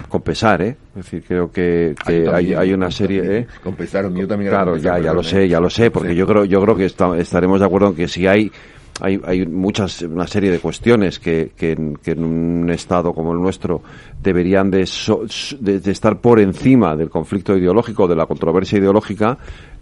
con 0.06 0.20
pesar, 0.20 0.60
¿eh? 0.60 0.76
Es 0.90 1.04
decir, 1.04 1.24
creo 1.26 1.50
que, 1.50 1.94
hay, 2.06 2.52
hay, 2.52 2.72
una 2.74 2.90
serie... 2.90 3.38
¿eh? 3.38 3.46
Con 3.64 3.74
pesar, 3.74 4.12
yo 4.12 4.28
también... 4.28 4.50
Claro, 4.50 4.76
ya, 4.76 4.98
ya 4.98 5.14
lo 5.14 5.22
sé, 5.22 5.48
ya 5.48 5.60
lo 5.60 5.70
sé, 5.70 5.90
porque 5.90 6.14
yo 6.14 6.26
creo 6.26 6.44
yo 6.44 6.60
creo 6.60 6.76
que 6.76 6.84
estaremos 6.84 7.60
de 7.60 7.66
acuerdo 7.66 7.88
en 7.88 7.94
que 7.94 8.06
si 8.06 8.26
hay 8.26 8.52
hay, 9.00 9.20
hay 9.24 9.46
muchas, 9.46 10.02
una 10.02 10.26
serie 10.26 10.50
de 10.50 10.58
cuestiones 10.58 11.18
que, 11.18 11.52
que, 11.56 11.72
en 11.72 12.24
un 12.24 12.70
Estado 12.70 13.12
como 13.12 13.32
el 13.32 13.40
nuestro 13.40 13.82
deberían 14.22 14.70
de, 14.70 14.88
de, 15.60 15.90
estar 15.90 16.20
por 16.20 16.40
encima 16.40 16.96
del 16.96 17.10
conflicto 17.10 17.56
ideológico, 17.56 18.08
de 18.08 18.16
la 18.16 18.26
controversia 18.26 18.78
ideológica, 18.78 19.38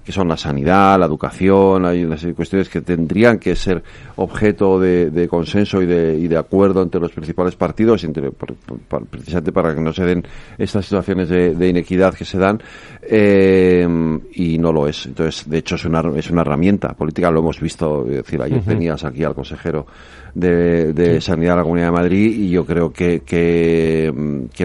que 0.07 0.13
son 0.13 0.29
la 0.29 0.37
sanidad, 0.37 1.01
la 1.01 1.07
educación, 1.07 1.85
hay 1.85 2.05
una 2.05 2.17
serie 2.17 2.31
de 2.31 2.37
cuestiones 2.37 2.69
que 2.69 2.81
tendrían 2.81 3.41
que 3.41 3.57
ser 3.57 3.83
objeto 4.15 4.79
de, 4.79 5.27
consenso 5.29 5.83
y 5.83 5.87
de, 5.87 6.17
y 6.17 6.29
de, 6.29 6.37
acuerdo 6.37 6.81
entre 6.81 7.01
los 7.01 7.11
principales 7.11 7.57
partidos, 7.57 8.05
entre, 8.05 8.31
precisamente 9.11 9.51
para 9.51 9.75
que 9.75 9.81
no 9.81 9.93
se 9.93 10.05
den 10.05 10.25
estas 10.59 10.85
situaciones 10.85 11.29
de, 11.29 11.69
inequidad 11.69 12.15
que 12.15 12.25
se 12.25 12.39
dan, 12.39 12.63
eh, 13.03 13.85
y 14.35 14.59
no 14.59 14.73
lo 14.73 14.87
es. 14.87 15.07
Entonces, 15.07 15.51
de 15.51 15.59
hecho, 15.59 15.75
es 15.75 15.85
una, 15.85 16.01
es 16.17 16.31
una 16.31 16.43
herramienta 16.43 16.95
política, 16.95 17.29
lo 17.33 17.41
hemos 17.41 17.61
visto, 17.61 18.07
es 18.09 18.19
decir, 18.19 18.41
ayer 18.41 18.63
tenías 18.63 19.03
aquí 19.03 19.25
al 19.25 19.35
consejero 19.35 19.87
de, 20.37 21.21
Sanidad 21.21 21.53
de 21.53 21.57
la 21.57 21.63
Comunidad 21.63 21.87
de 21.87 21.93
Madrid 21.93 22.39
y 22.39 22.51
yo 22.51 22.67
creo 22.67 22.93
que, 22.93 23.21
que, 23.21 24.13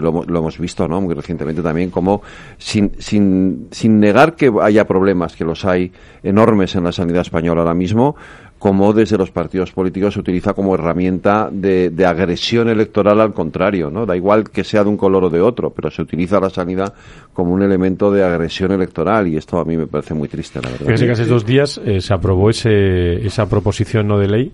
lo, 0.02 0.24
lo, 0.24 0.40
hemos 0.40 0.60
visto 0.60 0.88
¿no? 0.88 1.00
muy 1.00 1.14
recientemente 1.16 1.62
también 1.62 1.90
como 1.90 2.22
sin, 2.58 2.92
sin, 3.00 3.68
sin 3.72 4.00
negar 4.00 4.36
que 4.36 4.52
haya 4.62 4.86
problemas, 4.86 5.36
que 5.36 5.46
los 5.46 5.64
hay 5.66 5.92
enormes 6.24 6.76
en 6.76 6.84
la 6.84 6.92
sanidad 6.92 7.22
española 7.22 7.62
ahora 7.62 7.74
mismo, 7.74 8.16
como 8.62 8.94
desde 8.94 9.18
los 9.18 9.32
partidos 9.32 9.72
políticos 9.72 10.14
se 10.14 10.20
utiliza 10.20 10.54
como 10.54 10.76
herramienta 10.76 11.50
de, 11.52 11.90
de, 11.90 12.06
agresión 12.06 12.70
electoral 12.70 13.20
al 13.20 13.34
contrario, 13.34 13.90
¿no? 13.90 14.06
Da 14.06 14.16
igual 14.16 14.52
que 14.52 14.64
sea 14.64 14.84
de 14.84 14.90
un 14.90 14.98
color 14.98 15.24
o 15.24 15.30
de 15.32 15.42
otro, 15.42 15.72
pero 15.72 15.90
se 15.90 16.04
utiliza 16.04 16.40
la 16.40 16.52
sanidad 16.52 16.94
como 17.34 17.54
un 17.54 17.64
elemento 17.64 18.12
de 18.12 18.24
agresión 18.24 18.72
electoral 18.72 19.28
y 19.28 19.36
esto 19.36 19.58
a 19.58 19.66
mí 19.66 19.78
me 19.78 19.88
parece 19.88 20.14
muy 20.14 20.28
triste, 20.28 20.62
la 20.62 20.70
verdad. 20.70 20.86
Fíjese 20.86 21.06
que 21.08 21.12
hace 21.12 21.26
dos 21.26 21.44
días 21.44 21.82
eh, 21.84 22.02
se 22.02 22.14
aprobó 22.14 22.52
ese, 22.52 23.26
esa 23.26 23.50
proposición 23.50 24.08
no 24.08 24.20
de 24.20 24.28
ley 24.28 24.52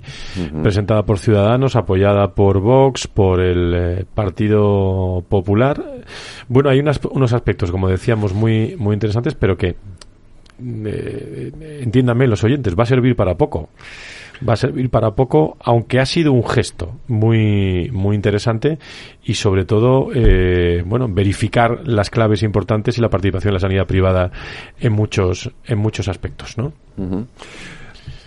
presentada 0.64 1.04
por 1.04 1.20
Ciudadanos, 1.20 1.76
apoyada 1.76 2.30
por 2.30 2.62
Vox, 2.62 3.08
por 3.10 3.42
el 3.42 3.74
eh, 3.76 4.06
Partido 4.16 5.22
Popular. 5.28 5.84
Bueno, 6.48 6.70
hay 6.70 6.80
unas, 6.80 7.02
unos 7.12 7.34
aspectos, 7.34 7.72
como 7.72 7.90
decíamos, 7.90 8.34
muy, 8.34 8.78
muy 8.78 8.94
interesantes, 8.94 9.36
pero 9.36 9.58
que 9.58 9.76
eh, 10.60 11.52
entiéndanme 11.82 12.28
los 12.28 12.44
oyentes, 12.44 12.76
va 12.78 12.84
a 12.84 12.88
servir 12.88 13.16
para 13.16 13.36
poco. 13.36 13.70
Va 14.48 14.54
a 14.54 14.58
servir 14.58 14.92
para 14.92 15.12
poco, 15.12 15.58
aunque 15.62 16.00
ha 16.00 16.06
sido 16.06 16.32
un 16.32 16.48
gesto 16.48 17.00
muy, 17.08 17.90
muy 17.92 18.16
interesante 18.16 18.78
y 19.24 19.34
sobre 19.34 19.66
todo, 19.66 20.10
eh, 20.14 20.84
bueno, 20.86 21.08
verificar 21.10 21.88
las 21.88 22.12
claves 22.12 22.44
importantes 22.44 22.98
y 22.98 23.02
la 23.02 23.10
participación 23.10 23.50
de 23.50 23.54
la 23.54 23.60
sanidad 23.60 23.88
privada 23.88 24.32
en 24.80 24.94
muchos, 24.94 25.52
en 25.66 25.80
muchos 25.80 26.08
aspectos, 26.08 26.56
¿no? 26.58 26.72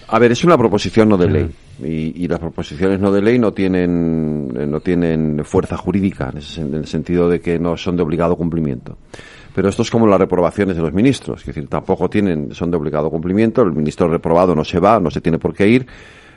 A 0.08 0.18
ver, 0.18 0.32
es 0.32 0.42
una 0.42 0.58
proposición 0.58 1.08
no 1.08 1.16
de 1.16 1.30
ley 1.30 1.50
y, 1.84 2.24
y, 2.24 2.28
las 2.28 2.40
proposiciones 2.40 2.98
no 2.98 3.12
de 3.12 3.22
ley 3.22 3.38
no 3.38 3.52
tienen, 3.52 4.48
no 4.48 4.80
tienen 4.80 5.44
fuerza 5.44 5.76
jurídica 5.76 6.32
en, 6.56 6.74
el 6.74 6.86
sentido 6.86 7.28
de 7.28 7.40
que 7.40 7.60
no 7.60 7.76
son 7.76 7.96
de 7.96 8.02
obligado 8.02 8.36
cumplimiento 8.36 8.98
pero 9.54 9.68
esto 9.68 9.82
es 9.82 9.90
como 9.90 10.06
las 10.06 10.18
reprobaciones 10.18 10.76
de 10.76 10.82
los 10.82 10.92
ministros, 10.92 11.40
es 11.40 11.46
decir, 11.46 11.68
tampoco 11.68 12.08
tienen, 12.08 12.54
son 12.54 12.70
de 12.70 12.76
obligado 12.76 13.10
cumplimiento, 13.10 13.62
el 13.62 13.72
ministro 13.72 14.08
reprobado 14.08 14.54
no 14.54 14.64
se 14.64 14.78
va, 14.78 15.00
no 15.00 15.10
se 15.10 15.20
tiene 15.20 15.38
por 15.38 15.54
qué 15.54 15.68
ir, 15.68 15.86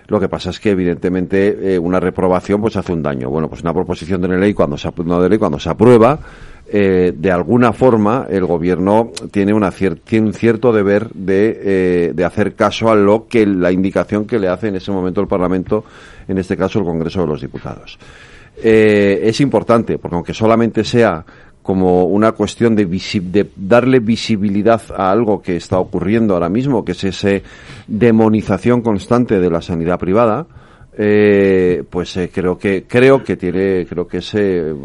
lo 0.08 0.20
que 0.20 0.28
pasa 0.28 0.50
es 0.50 0.60
que 0.60 0.72
evidentemente 0.72 1.76
eh, 1.76 1.80
una 1.80 2.00
reprobación 2.00 2.62
pues 2.62 2.76
hace 2.76 2.92
un 2.92 3.02
daño. 3.02 3.30
Bueno, 3.30 3.48
pues 3.48 3.62
una 3.62 3.74
proposición 3.74 4.22
de 4.22 4.38
ley 4.38 4.54
cuando 4.54 4.78
se, 4.78 4.90
no 5.06 5.22
de 5.22 5.30
ley 5.30 5.38
cuando 5.38 5.60
se 5.60 5.70
aprueba, 5.70 6.20
eh, 6.68 7.14
de 7.16 7.32
alguna 7.32 7.74
forma 7.74 8.28
el 8.30 8.46
gobierno 8.46 9.12
tiene, 9.32 9.54
una 9.54 9.72
tiene 9.72 10.28
un 10.28 10.34
cierto 10.34 10.72
deber 10.72 11.10
de, 11.14 11.60
eh, 11.64 12.12
de 12.14 12.26
hacer 12.26 12.56
caso 12.56 12.90
a 12.90 12.96
lo 12.96 13.28
que 13.28 13.46
la 13.46 13.72
indicación 13.72 14.26
que 14.26 14.40
le 14.40 14.48
hace 14.48 14.68
en 14.68 14.76
ese 14.76 14.92
momento 14.92 15.22
el 15.22 15.28
Parlamento, 15.28 15.86
en 16.28 16.38
este 16.38 16.58
caso 16.58 16.80
el 16.80 16.86
Congreso 16.86 17.22
de 17.22 17.28
los 17.28 17.42
Diputados. 17.42 17.98
Eh, 18.58 19.22
es 19.24 19.42
importante, 19.42 19.98
porque 19.98 20.16
aunque 20.16 20.34
solamente 20.34 20.84
sea 20.84 21.26
como 21.64 22.04
una 22.04 22.34
cuestión 22.34 22.76
de, 22.76 22.86
de, 22.86 23.50
darle 23.56 24.00
visibilidad 24.00 24.82
a 24.96 25.10
algo 25.10 25.42
que 25.42 25.56
está 25.56 25.80
ocurriendo 25.80 26.34
ahora 26.34 26.50
mismo, 26.50 26.84
que 26.84 26.92
es 26.92 27.04
esa 27.06 27.42
demonización 27.88 28.82
constante 28.82 29.40
de 29.40 29.50
la 29.50 29.62
sanidad 29.62 29.98
privada, 29.98 30.46
eh, 30.96 31.84
pues 31.90 32.16
eh, 32.18 32.30
creo 32.32 32.56
que 32.56 32.84
creo 32.88 33.24
que 33.24 33.36
tiene 33.36 33.84
creo 33.90 34.08
que 34.08 34.18
es, 34.18 34.36
eh, 34.36 34.76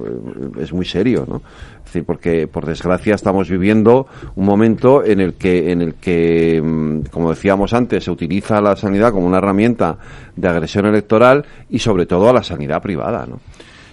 es 0.59 0.73
muy 0.73 0.87
serio, 0.87 1.27
¿no? 1.29 1.43
Es 1.79 1.85
decir, 1.85 2.05
porque 2.05 2.47
por 2.47 2.65
desgracia 2.65 3.15
estamos 3.15 3.51
viviendo 3.51 4.07
un 4.35 4.47
momento 4.47 5.05
en 5.05 5.21
el 5.21 5.35
que 5.35 5.71
en 5.71 5.83
el 5.83 5.95
que 5.97 6.63
mm, 6.63 7.09
como 7.11 7.29
decíamos 7.31 7.75
antes 7.75 8.05
se 8.05 8.11
utiliza 8.11 8.61
la 8.63 8.75
sanidad 8.75 9.13
como 9.13 9.27
una 9.27 9.37
herramienta 9.37 9.99
de 10.35 10.49
agresión 10.49 10.87
electoral 10.87 11.45
y 11.69 11.79
sobre 11.79 12.07
todo 12.07 12.31
a 12.31 12.33
la 12.33 12.43
sanidad 12.43 12.81
privada, 12.81 13.27
¿no? 13.27 13.41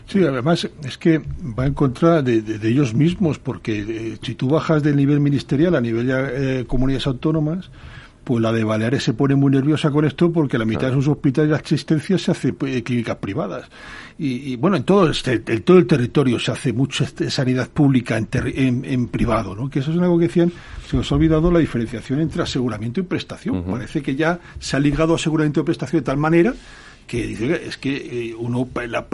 Sí, 0.08 0.24
además 0.24 0.70
es 0.84 0.98
que 0.98 1.20
va 1.58 1.66
en 1.66 1.74
contra 1.74 2.22
de, 2.22 2.42
de, 2.42 2.70
ellos 2.70 2.94
mismos, 2.94 3.40
porque 3.40 3.80
eh, 3.80 4.18
si 4.22 4.36
tú 4.36 4.50
bajas 4.50 4.84
del 4.84 4.96
nivel 4.96 5.20
ministerial 5.20 5.76
a 5.76 5.82
nivel 5.82 6.08
de 6.08 6.60
eh, 6.60 6.66
comunidades 6.66 7.08
autónomas, 7.08 7.72
pues 8.26 8.42
la 8.42 8.52
de 8.52 8.64
Baleares 8.64 9.04
se 9.04 9.14
pone 9.14 9.36
muy 9.36 9.52
nerviosa 9.52 9.92
con 9.92 10.04
esto 10.04 10.32
porque 10.32 10.58
la 10.58 10.66
mitad 10.66 10.88
de 10.88 10.94
sus 10.94 11.08
hospitales 11.08 11.52
de 11.52 11.56
asistencia 11.56 12.18
se 12.18 12.32
hace 12.32 12.56
eh, 12.66 12.84
clínicas 12.84 13.18
privadas. 13.18 13.70
Y, 14.18 14.52
y, 14.52 14.56
bueno, 14.56 14.78
en 14.78 14.84
todo, 14.84 15.10
este, 15.10 15.42
en 15.46 15.62
todo 15.62 15.78
el 15.78 15.86
territorio 15.86 16.40
se 16.40 16.52
hace 16.52 16.74
mucha 16.74 17.04
este, 17.04 17.30
sanidad 17.30 17.70
pública 17.70 18.18
en, 18.18 18.28
en, 18.34 18.86
en, 18.86 19.08
privado, 19.08 19.56
¿no? 19.56 19.70
Que 19.70 19.80
eso 19.80 19.92
es 19.92 20.00
algo 20.00 20.18
que 20.18 20.28
decían, 20.28 20.52
se 20.88 20.98
nos 20.98 21.12
ha 21.12 21.16
olvidado 21.16 21.52
la 21.52 21.60
diferenciación 21.60 22.20
entre 22.20 22.42
aseguramiento 22.42 23.00
y 23.00 23.04
prestación. 23.04 23.64
Parece 23.64 24.02
que 24.02 24.16
ya 24.16 24.40
se 24.60 24.76
ha 24.76 24.80
ligado 24.80 25.16
aseguramiento 25.16 25.62
y 25.62 25.64
prestación 25.64 26.02
de 26.02 26.06
tal 26.06 26.18
manera 26.18 26.54
que 27.08 27.28
dice 27.28 27.62
es 27.68 27.78
que 27.78 27.96
eh, 28.30 28.36
uno 28.38 28.68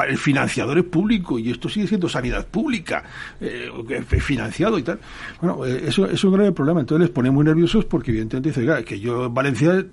el 0.07 0.17
financiador 0.17 0.77
es 0.77 0.85
público 0.85 1.37
y 1.37 1.51
esto 1.51 1.69
sigue 1.69 1.87
siendo 1.87 2.07
sanidad 2.07 2.47
pública 2.47 3.03
eh, 3.39 3.69
financiado 4.19 4.77
y 4.79 4.83
tal. 4.83 4.99
Bueno 5.41 5.65
eh, 5.65 5.83
eso, 5.87 6.05
es 6.05 6.23
un 6.23 6.33
grave 6.33 6.51
problema. 6.51 6.79
Entonces 6.79 7.07
les 7.07 7.13
pone 7.13 7.31
muy 7.31 7.45
nerviosos 7.45 7.85
porque 7.85 8.11
evidentemente 8.11 8.49
dice 8.49 8.83
que 8.85 8.99
yo 8.99 9.25
en 9.25 9.33
Valencia 9.33 9.85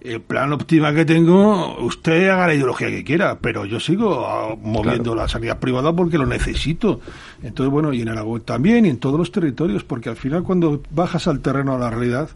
el 0.00 0.20
plan 0.20 0.52
óptima 0.52 0.94
que 0.94 1.04
tengo 1.04 1.78
usted 1.82 2.28
haga 2.28 2.48
la 2.48 2.54
ideología 2.54 2.88
que 2.88 3.02
quiera 3.02 3.38
pero 3.38 3.64
yo 3.64 3.80
sigo 3.80 4.26
ah, 4.26 4.54
moviendo 4.60 5.14
la 5.14 5.26
sanidad 5.26 5.58
privada 5.58 5.94
porque 5.94 6.18
lo 6.18 6.26
necesito 6.26 7.00
entonces 7.42 7.72
bueno 7.72 7.92
y 7.92 8.02
en 8.02 8.10
Aragón 8.10 8.42
también 8.42 8.84
y 8.84 8.90
en 8.90 8.98
todos 8.98 9.18
los 9.18 9.32
territorios 9.32 9.82
porque 9.82 10.10
al 10.10 10.16
final 10.16 10.42
cuando 10.42 10.82
bajas 10.90 11.26
al 11.26 11.40
terreno 11.40 11.74
a 11.74 11.78
la 11.78 11.90
realidad 11.90 12.28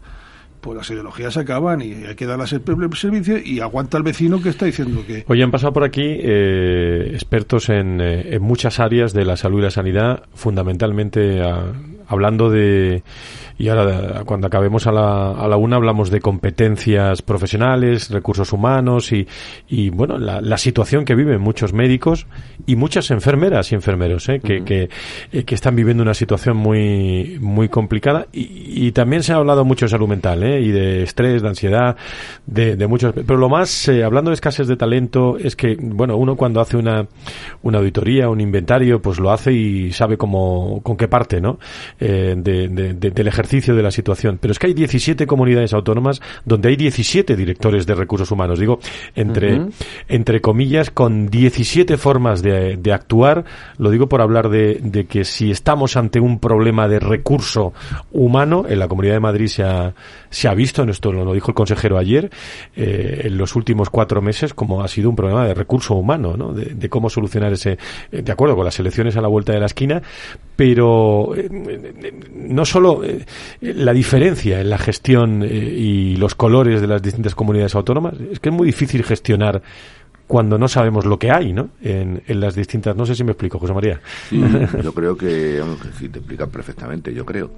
pues 0.61 0.77
las 0.77 0.89
ideologías 0.89 1.33
se 1.33 1.41
acaban 1.41 1.81
y 1.81 2.05
hay 2.05 2.15
que 2.15 2.25
dar 2.25 2.39
el 2.39 2.47
servicio 2.95 3.37
y 3.37 3.59
aguanta 3.59 3.97
el 3.97 4.03
vecino 4.03 4.41
que 4.41 4.49
está 4.49 4.65
diciendo 4.65 5.03
que... 5.05 5.25
Hoy 5.27 5.41
han 5.41 5.51
pasado 5.51 5.73
por 5.73 5.83
aquí 5.83 6.03
eh, 6.05 7.11
expertos 7.13 7.69
en, 7.69 8.01
eh, 8.01 8.35
en, 8.35 8.41
muchas 8.41 8.79
áreas 8.79 9.13
de 9.13 9.25
la 9.25 9.37
salud 9.37 9.59
y 9.59 9.63
la 9.63 9.71
sanidad, 9.71 10.23
fundamentalmente 10.33 11.41
a, 11.41 11.73
hablando 12.09 12.49
de 12.49 13.03
y 13.59 13.67
ahora, 13.67 14.23
cuando 14.25 14.47
acabemos 14.47 14.87
a 14.87 14.93
la, 14.93 15.31
a 15.31 15.45
la 15.49 15.57
una, 15.57 15.75
hablamos 15.75 16.09
de 16.09 16.21
competencias 16.21 17.21
profesionales, 17.21 18.09
recursos 18.09 18.53
humanos 18.53 19.11
y, 19.11 19.27
y 19.67 19.89
bueno, 19.89 20.17
la, 20.17 20.39
la 20.39 20.57
situación 20.57 21.03
que 21.03 21.13
viven 21.13 21.41
muchos 21.41 21.73
médicos 21.73 22.25
y 22.65 22.77
muchas 22.77 23.11
enfermeras 23.11 23.73
y 23.73 23.75
enfermeros, 23.75 24.29
¿eh? 24.29 24.39
que, 24.39 24.63
que, 24.63 24.89
eh, 25.33 25.43
que, 25.43 25.55
están 25.55 25.75
viviendo 25.75 26.01
una 26.01 26.13
situación 26.13 26.55
muy, 26.55 27.37
muy 27.41 27.67
complicada. 27.67 28.27
Y, 28.31 28.87
y 28.87 28.93
también 28.93 29.23
se 29.23 29.33
ha 29.33 29.35
hablado 29.35 29.65
mucho 29.65 29.87
de 29.87 29.89
salud 29.89 30.07
mental, 30.07 30.41
¿eh? 30.43 30.61
y 30.61 30.71
de 30.71 31.03
estrés, 31.03 31.41
de 31.41 31.49
ansiedad, 31.49 31.97
de, 32.45 32.77
de 32.77 32.87
muchos. 32.87 33.13
Pero 33.13 33.35
lo 33.35 33.49
más, 33.49 33.89
eh, 33.89 34.05
hablando 34.05 34.31
de 34.31 34.35
escasez 34.35 34.69
de 34.69 34.77
talento, 34.77 35.37
es 35.37 35.57
que, 35.57 35.75
bueno, 35.77 36.15
uno 36.15 36.37
cuando 36.37 36.61
hace 36.61 36.77
una, 36.77 37.07
una 37.61 37.79
auditoría, 37.79 38.29
un 38.29 38.39
inventario, 38.39 39.01
pues 39.01 39.19
lo 39.19 39.31
hace 39.31 39.51
y 39.51 39.91
sabe 39.91 40.15
cómo, 40.15 40.79
con 40.81 40.95
qué 40.95 41.09
parte, 41.09 41.41
¿no? 41.41 41.59
Eh, 42.01 42.33
de, 42.37 42.69
de, 42.69 42.93
del 42.93 43.27
ejercicio 43.27 43.75
de 43.75 43.83
la 43.83 43.91
situación. 43.91 44.37
Pero 44.39 44.53
es 44.53 44.59
que 44.59 44.67
hay 44.67 44.73
17 44.73 45.27
comunidades 45.27 45.73
autónomas 45.73 46.21
donde 46.45 46.69
hay 46.69 46.77
17 46.77 47.35
directores 47.35 47.85
de 47.85 47.93
recursos 47.93 48.31
humanos. 48.31 48.57
Digo, 48.57 48.79
entre, 49.15 49.67
entre 50.07 50.39
comillas, 50.39 50.91
con 50.91 51.27
17 51.27 51.97
formas 51.97 52.41
de, 52.41 52.77
de, 52.77 52.93
actuar. 52.93 53.43
Lo 53.77 53.91
digo 53.91 54.07
por 54.07 54.21
hablar 54.21 54.47
de, 54.47 54.79
de, 54.81 55.07
que 55.07 55.25
si 55.25 55.51
estamos 55.51 55.97
ante 55.97 56.21
un 56.21 56.39
problema 56.39 56.87
de 56.87 56.99
recurso 56.99 57.73
humano, 58.13 58.65
en 58.69 58.79
la 58.79 58.87
Comunidad 58.87 59.15
de 59.15 59.19
Madrid 59.19 59.47
se 59.47 59.63
ha, 59.63 59.93
se 60.29 60.47
ha 60.47 60.53
visto, 60.53 60.83
en 60.83 60.89
esto 60.89 61.11
lo 61.11 61.33
dijo 61.33 61.51
el 61.51 61.55
consejero 61.55 61.97
ayer, 61.97 62.29
eh, 62.77 63.23
en 63.25 63.37
los 63.37 63.57
últimos 63.57 63.89
cuatro 63.89 64.21
meses, 64.21 64.53
como 64.53 64.81
ha 64.81 64.87
sido 64.87 65.09
un 65.09 65.17
problema 65.17 65.45
de 65.45 65.53
recurso 65.53 65.95
humano, 65.95 66.37
¿no? 66.37 66.53
de, 66.53 66.75
de 66.75 66.89
cómo 66.89 67.09
solucionar 67.09 67.51
ese, 67.51 67.77
de 68.09 68.31
acuerdo 68.31 68.55
con 68.55 68.63
las 68.63 68.79
elecciones 68.79 69.17
a 69.17 69.21
la 69.21 69.27
vuelta 69.27 69.51
de 69.51 69.59
la 69.59 69.65
esquina, 69.65 70.01
pero 70.55 71.35
eh, 71.35 71.88
no 72.33 72.65
solo 72.65 73.03
eh, 73.03 73.25
la 73.61 73.93
diferencia 73.93 74.61
en 74.61 74.69
la 74.69 74.77
gestión 74.77 75.43
eh, 75.43 75.47
y 75.47 76.15
los 76.15 76.35
colores 76.35 76.81
de 76.81 76.87
las 76.87 77.01
distintas 77.01 77.35
comunidades 77.35 77.75
autónomas, 77.75 78.15
es 78.31 78.39
que 78.39 78.49
es 78.49 78.55
muy 78.55 78.65
difícil 78.65 79.03
gestionar 79.03 79.61
cuando 80.29 80.59
no 80.59 80.67
sabemos 80.67 81.05
lo 81.05 81.17
que 81.17 81.31
hay, 81.31 81.53
¿no? 81.53 81.71
En, 81.81 82.21
en 82.27 82.39
las 82.39 82.53
distintas, 82.53 82.95
no 82.95 83.03
sé 83.03 83.15
si 83.15 83.23
me 83.23 83.31
explico, 83.31 83.57
José 83.57 83.73
María. 83.73 83.99
Yo 84.83 84.93
creo 84.93 85.17
que, 85.17 85.59
sí, 85.97 86.07
te 86.07 86.19
explica 86.19 86.45
perfectamente, 86.45 87.11
yo 87.11 87.25
creo. 87.25 87.49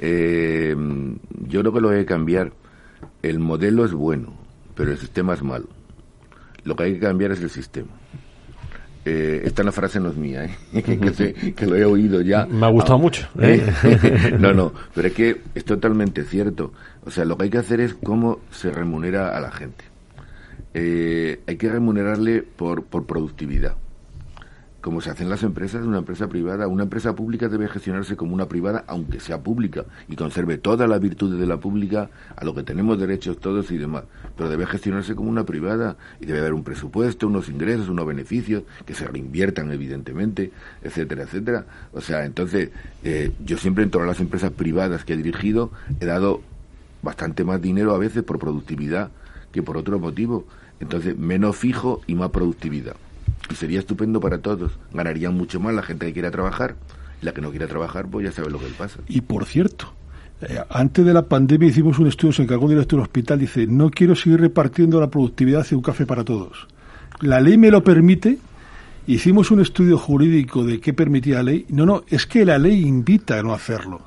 Eh, 0.00 0.74
yo 1.46 1.60
creo 1.60 1.72
que 1.72 1.80
lo 1.82 1.90
hay 1.90 1.98
que 1.98 2.06
cambiar. 2.06 2.50
El 3.22 3.40
modelo 3.40 3.84
es 3.84 3.92
bueno, 3.92 4.32
pero 4.74 4.92
el 4.92 4.96
sistema 4.96 5.34
es 5.34 5.42
malo. 5.42 5.66
Lo 6.64 6.74
que 6.74 6.84
hay 6.84 6.94
que 6.94 7.00
cambiar 7.00 7.32
es 7.32 7.42
el 7.42 7.50
sistema. 7.50 7.90
Eh, 9.04 9.42
esta 9.44 9.62
la 9.62 9.72
frase 9.72 10.00
no 10.00 10.10
es 10.10 10.16
mía, 10.16 10.44
¿eh? 10.44 10.82
que, 11.56 11.66
lo 11.66 11.76
he 11.76 11.84
oído 11.84 12.20
ya. 12.22 12.46
Me 12.46 12.66
ha 12.66 12.70
gustado 12.70 12.98
mucho. 12.98 13.28
¿eh? 13.38 13.62
no, 14.38 14.52
no, 14.52 14.72
pero 14.94 15.08
es 15.08 15.14
que 15.14 15.42
es 15.54 15.64
totalmente 15.64 16.24
cierto. 16.24 16.72
O 17.04 17.10
sea, 17.10 17.24
lo 17.24 17.36
que 17.36 17.44
hay 17.44 17.50
que 17.50 17.58
hacer 17.58 17.80
es 17.80 17.94
cómo 17.94 18.40
se 18.50 18.70
remunera 18.70 19.36
a 19.36 19.40
la 19.40 19.50
gente. 19.50 19.84
hay 20.74 21.56
que 21.56 21.68
remunerarle 21.68 22.42
por, 22.42 22.84
por 22.84 23.04
productividad 23.04 23.76
como 24.84 25.00
se 25.00 25.08
hacen 25.08 25.30
las 25.30 25.42
empresas, 25.42 25.86
una 25.86 25.96
empresa 25.96 26.28
privada, 26.28 26.68
una 26.68 26.82
empresa 26.82 27.14
pública 27.14 27.48
debe 27.48 27.68
gestionarse 27.68 28.16
como 28.16 28.34
una 28.34 28.48
privada, 28.48 28.84
aunque 28.86 29.18
sea 29.18 29.42
pública, 29.42 29.86
y 30.10 30.14
conserve 30.14 30.58
todas 30.58 30.86
las 30.86 31.00
virtudes 31.00 31.40
de 31.40 31.46
la 31.46 31.56
pública, 31.56 32.10
a 32.36 32.44
lo 32.44 32.54
que 32.54 32.64
tenemos 32.64 32.98
derechos 32.98 33.38
todos 33.38 33.70
y 33.70 33.78
demás, 33.78 34.04
pero 34.36 34.50
debe 34.50 34.66
gestionarse 34.66 35.14
como 35.14 35.30
una 35.30 35.44
privada, 35.44 35.96
y 36.20 36.26
debe 36.26 36.40
haber 36.40 36.52
un 36.52 36.64
presupuesto, 36.64 37.28
unos 37.28 37.48
ingresos, 37.48 37.88
unos 37.88 38.06
beneficios, 38.06 38.64
que 38.84 38.92
se 38.92 39.06
reinviertan 39.06 39.72
evidentemente, 39.72 40.52
etcétera, 40.82 41.22
etcétera. 41.22 41.64
O 41.94 42.02
sea, 42.02 42.26
entonces, 42.26 42.68
eh, 43.04 43.32
yo 43.42 43.56
siempre 43.56 43.84
en 43.84 43.90
todas 43.90 44.06
las 44.06 44.20
empresas 44.20 44.52
privadas 44.52 45.06
que 45.06 45.14
he 45.14 45.16
dirigido, 45.16 45.70
he 45.98 46.04
dado 46.04 46.42
bastante 47.00 47.42
más 47.42 47.62
dinero 47.62 47.94
a 47.94 47.98
veces 47.98 48.22
por 48.22 48.38
productividad 48.38 49.10
que 49.50 49.62
por 49.62 49.78
otro 49.78 49.98
motivo. 49.98 50.44
Entonces, 50.78 51.16
menos 51.16 51.56
fijo 51.56 52.02
y 52.06 52.16
más 52.16 52.28
productividad. 52.28 52.96
Y 53.50 53.54
sería 53.54 53.78
estupendo 53.78 54.20
para 54.20 54.38
todos. 54.38 54.72
Ganarían 54.92 55.34
mucho 55.34 55.60
más 55.60 55.74
la 55.74 55.82
gente 55.82 56.06
que 56.06 56.12
quiera 56.12 56.30
trabajar. 56.30 56.76
La 57.20 57.32
que 57.32 57.40
no 57.40 57.50
quiera 57.50 57.66
trabajar, 57.66 58.06
pues 58.06 58.26
ya 58.26 58.32
sabe 58.32 58.50
lo 58.50 58.58
que 58.58 58.66
le 58.66 58.74
pasa. 58.74 59.00
Y 59.08 59.22
por 59.22 59.46
cierto, 59.46 59.92
eh, 60.42 60.60
antes 60.68 61.04
de 61.04 61.14
la 61.14 61.22
pandemia 61.22 61.68
hicimos 61.68 61.98
un 61.98 62.06
estudio, 62.08 62.32
se 62.32 62.42
encargó 62.42 62.64
un 62.64 62.72
director 62.72 62.98
del 62.98 63.04
hospital, 63.04 63.38
dice, 63.38 63.66
no 63.66 63.90
quiero 63.90 64.14
seguir 64.14 64.40
repartiendo 64.40 65.00
la 65.00 65.08
productividad 65.08 65.62
hacia 65.62 65.76
un 65.76 65.82
café 65.82 66.06
para 66.06 66.24
todos. 66.24 66.66
La 67.20 67.40
ley 67.40 67.56
me 67.56 67.70
lo 67.70 67.82
permite, 67.82 68.38
hicimos 69.06 69.50
un 69.50 69.60
estudio 69.60 69.96
jurídico 69.96 70.64
de 70.64 70.80
qué 70.80 70.92
permitía 70.92 71.36
la 71.36 71.44
ley. 71.44 71.66
No, 71.68 71.86
no, 71.86 72.04
es 72.08 72.26
que 72.26 72.44
la 72.44 72.58
ley 72.58 72.82
invita 72.82 73.38
a 73.38 73.42
no 73.42 73.54
hacerlo. 73.54 74.02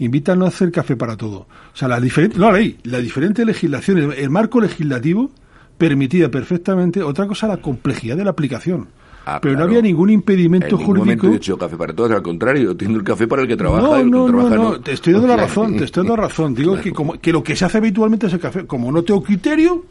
Invita 0.00 0.32
a 0.32 0.36
no 0.36 0.46
hacer 0.46 0.70
café 0.70 0.96
para 0.96 1.16
todo. 1.16 1.46
O 1.72 1.76
sea, 1.76 1.88
la 1.88 2.00
diferente, 2.00 2.38
no 2.38 2.50
la 2.50 2.58
ley, 2.58 2.78
la 2.84 2.98
diferente 2.98 3.44
legislación, 3.44 3.98
el, 3.98 4.12
el 4.12 4.30
marco 4.30 4.60
legislativo 4.60 5.30
permitía 5.78 6.30
perfectamente, 6.30 7.02
otra 7.02 7.26
cosa, 7.26 7.46
la 7.46 7.56
complejidad 7.58 8.16
de 8.16 8.24
la 8.24 8.30
aplicación. 8.30 8.88
Ah, 9.30 9.40
pero 9.42 9.56
no 9.58 9.64
había 9.64 9.82
ningún 9.82 10.08
impedimento 10.08 10.66
En 10.68 10.72
ningún 10.72 10.86
jurídico. 10.86 11.04
momento 11.04 11.26
he 11.28 11.30
dicho 11.32 11.58
café 11.58 11.76
para 11.76 11.92
todos, 11.92 12.10
al 12.12 12.22
contrario, 12.22 12.74
tiene 12.76 12.94
el 12.94 13.04
café 13.04 13.26
para 13.26 13.42
el 13.42 13.48
que 13.48 13.56
trabaja. 13.58 13.82
No, 13.82 13.96
el 13.96 14.04
que 14.04 14.10
no, 14.10 14.18
no, 14.20 14.26
trabaja 14.26 14.54
no, 14.56 14.80
te 14.80 14.92
estoy 14.92 15.12
dando 15.12 15.28
la 15.28 15.36
razón, 15.44 15.76
te 15.76 15.84
estoy 15.84 16.02
dando 16.02 16.16
la 16.16 16.22
razón. 16.28 16.54
Digo 16.54 16.72
Claro. 16.72 16.82
que, 16.84 16.92
como, 16.92 17.12
que 17.20 17.30
lo 17.32 17.42
que 17.42 17.54
se 17.54 17.64
hace 17.66 17.76
habitualmente 17.78 18.26
es 18.26 18.32
el 18.32 18.40
café. 18.40 18.64
Como 18.66 18.90
no 18.90 19.02
tengo 19.02 19.22
criterio, 19.22 19.84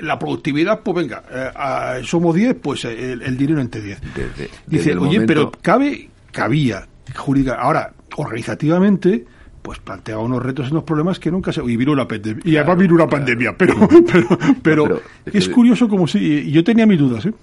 la 0.00 0.18
productividad, 0.18 0.80
pues 0.80 0.94
venga, 0.94 1.22
eh, 1.30 2.02
somos 2.04 2.34
10, 2.34 2.56
pues 2.62 2.84
eh, 2.84 3.12
el, 3.12 3.22
el 3.22 3.36
dinero 3.38 3.60
entre 3.62 3.80
10. 3.80 4.00
Desde- 4.02 4.28
desde 4.36 4.50
Dice, 4.66 4.90
oye, 4.90 4.96
momento- 5.20 5.26
pero 5.26 5.52
cabe, 5.62 6.10
cabía, 6.30 6.86
jurídica. 7.16 7.54
Ahora, 7.54 7.94
organizativamente, 8.16 9.24
pues 9.62 9.78
planteaba 9.78 10.22
unos 10.22 10.42
retos 10.42 10.68
y 10.68 10.70
unos 10.72 10.84
problemas 10.84 11.18
que 11.20 11.30
nunca 11.30 11.52
se... 11.52 11.62
Y 11.62 11.76
vino 11.76 11.92
una 11.92 12.08
pandemia. 12.08 12.42
Y 12.44 12.56
además 12.56 12.78
vino 12.78 12.94
una 12.94 13.08
pandemia, 13.08 13.56
pero, 13.56 13.74
pero, 14.12 14.26
pero, 14.62 14.84
pero 14.84 15.00
es 15.26 15.48
curioso 15.48 15.88
como 15.88 16.06
si... 16.06 16.50
Yo 16.50 16.64
tenía 16.64 16.86
mis 16.86 16.98
dudas, 16.98 17.26
¿eh? 17.26 17.34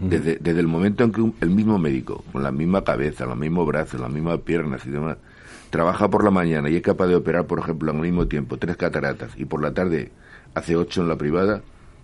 Desde, 0.00 0.36
desde 0.40 0.60
el 0.60 0.66
momento 0.66 1.04
en 1.04 1.12
que 1.12 1.20
un- 1.20 1.34
el 1.40 1.50
mismo 1.50 1.78
médico, 1.78 2.24
con 2.32 2.42
la 2.42 2.50
misma 2.50 2.82
cabeza, 2.82 3.26
los 3.26 3.36
mismos 3.36 3.66
brazos, 3.66 4.00
las 4.00 4.10
mismas 4.10 4.38
piernas 4.40 4.84
y 4.86 4.90
demás, 4.90 5.18
trabaja 5.68 6.08
por 6.08 6.24
la 6.24 6.30
mañana 6.30 6.70
y 6.70 6.76
es 6.76 6.82
capaz 6.82 7.06
de 7.06 7.14
operar, 7.16 7.46
por 7.46 7.58
ejemplo, 7.58 7.92
al 7.92 7.98
mismo 7.98 8.26
tiempo 8.26 8.56
tres 8.56 8.76
cataratas 8.76 9.32
y 9.36 9.44
por 9.44 9.62
la 9.62 9.72
tarde 9.74 10.10
hace 10.54 10.74
ocho 10.74 11.02
en 11.02 11.08
la 11.08 11.16
privada, 11.16 11.60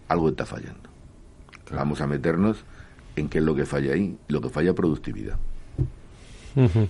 algo 0.09 0.29
está 0.29 0.45
fallando. 0.47 0.89
Vamos 1.75 2.01
a 2.03 2.07
meternos 2.07 2.63
en 3.17 3.29
qué 3.29 3.39
es 3.39 3.45
lo 3.45 3.55
que 3.57 3.65
falla 3.65 3.95
ahí, 3.95 4.17
lo 4.29 4.41
que 4.43 4.51
falla 4.51 4.75
productividad. 4.75 5.37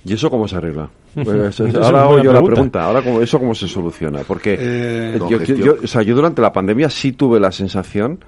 ¿Y 0.04 0.12
eso 0.12 0.30
cómo 0.30 0.46
se 0.46 0.56
arregla? 0.56 0.88
Pues, 1.14 1.60
es 1.60 1.74
ahora 1.74 2.02
hago 2.02 2.12
buena 2.12 2.24
yo 2.24 2.32
la 2.32 2.42
pregunta. 2.42 2.84
Ahora, 2.84 3.02
cómo, 3.02 3.20
¿eso 3.20 3.38
cómo 3.38 3.54
se 3.54 3.66
soluciona? 3.66 4.20
Porque 4.20 4.54
Eh, 4.54 5.18
eh, 5.18 5.56
yo, 5.56 5.76
o 5.82 5.86
sea, 5.86 6.02
yo 6.02 6.14
durante 6.14 6.40
la 6.40 6.52
pandemia 6.52 6.88
sí 6.90 7.12
tuve 7.12 7.40
la 7.40 7.50
sensación 7.50 8.20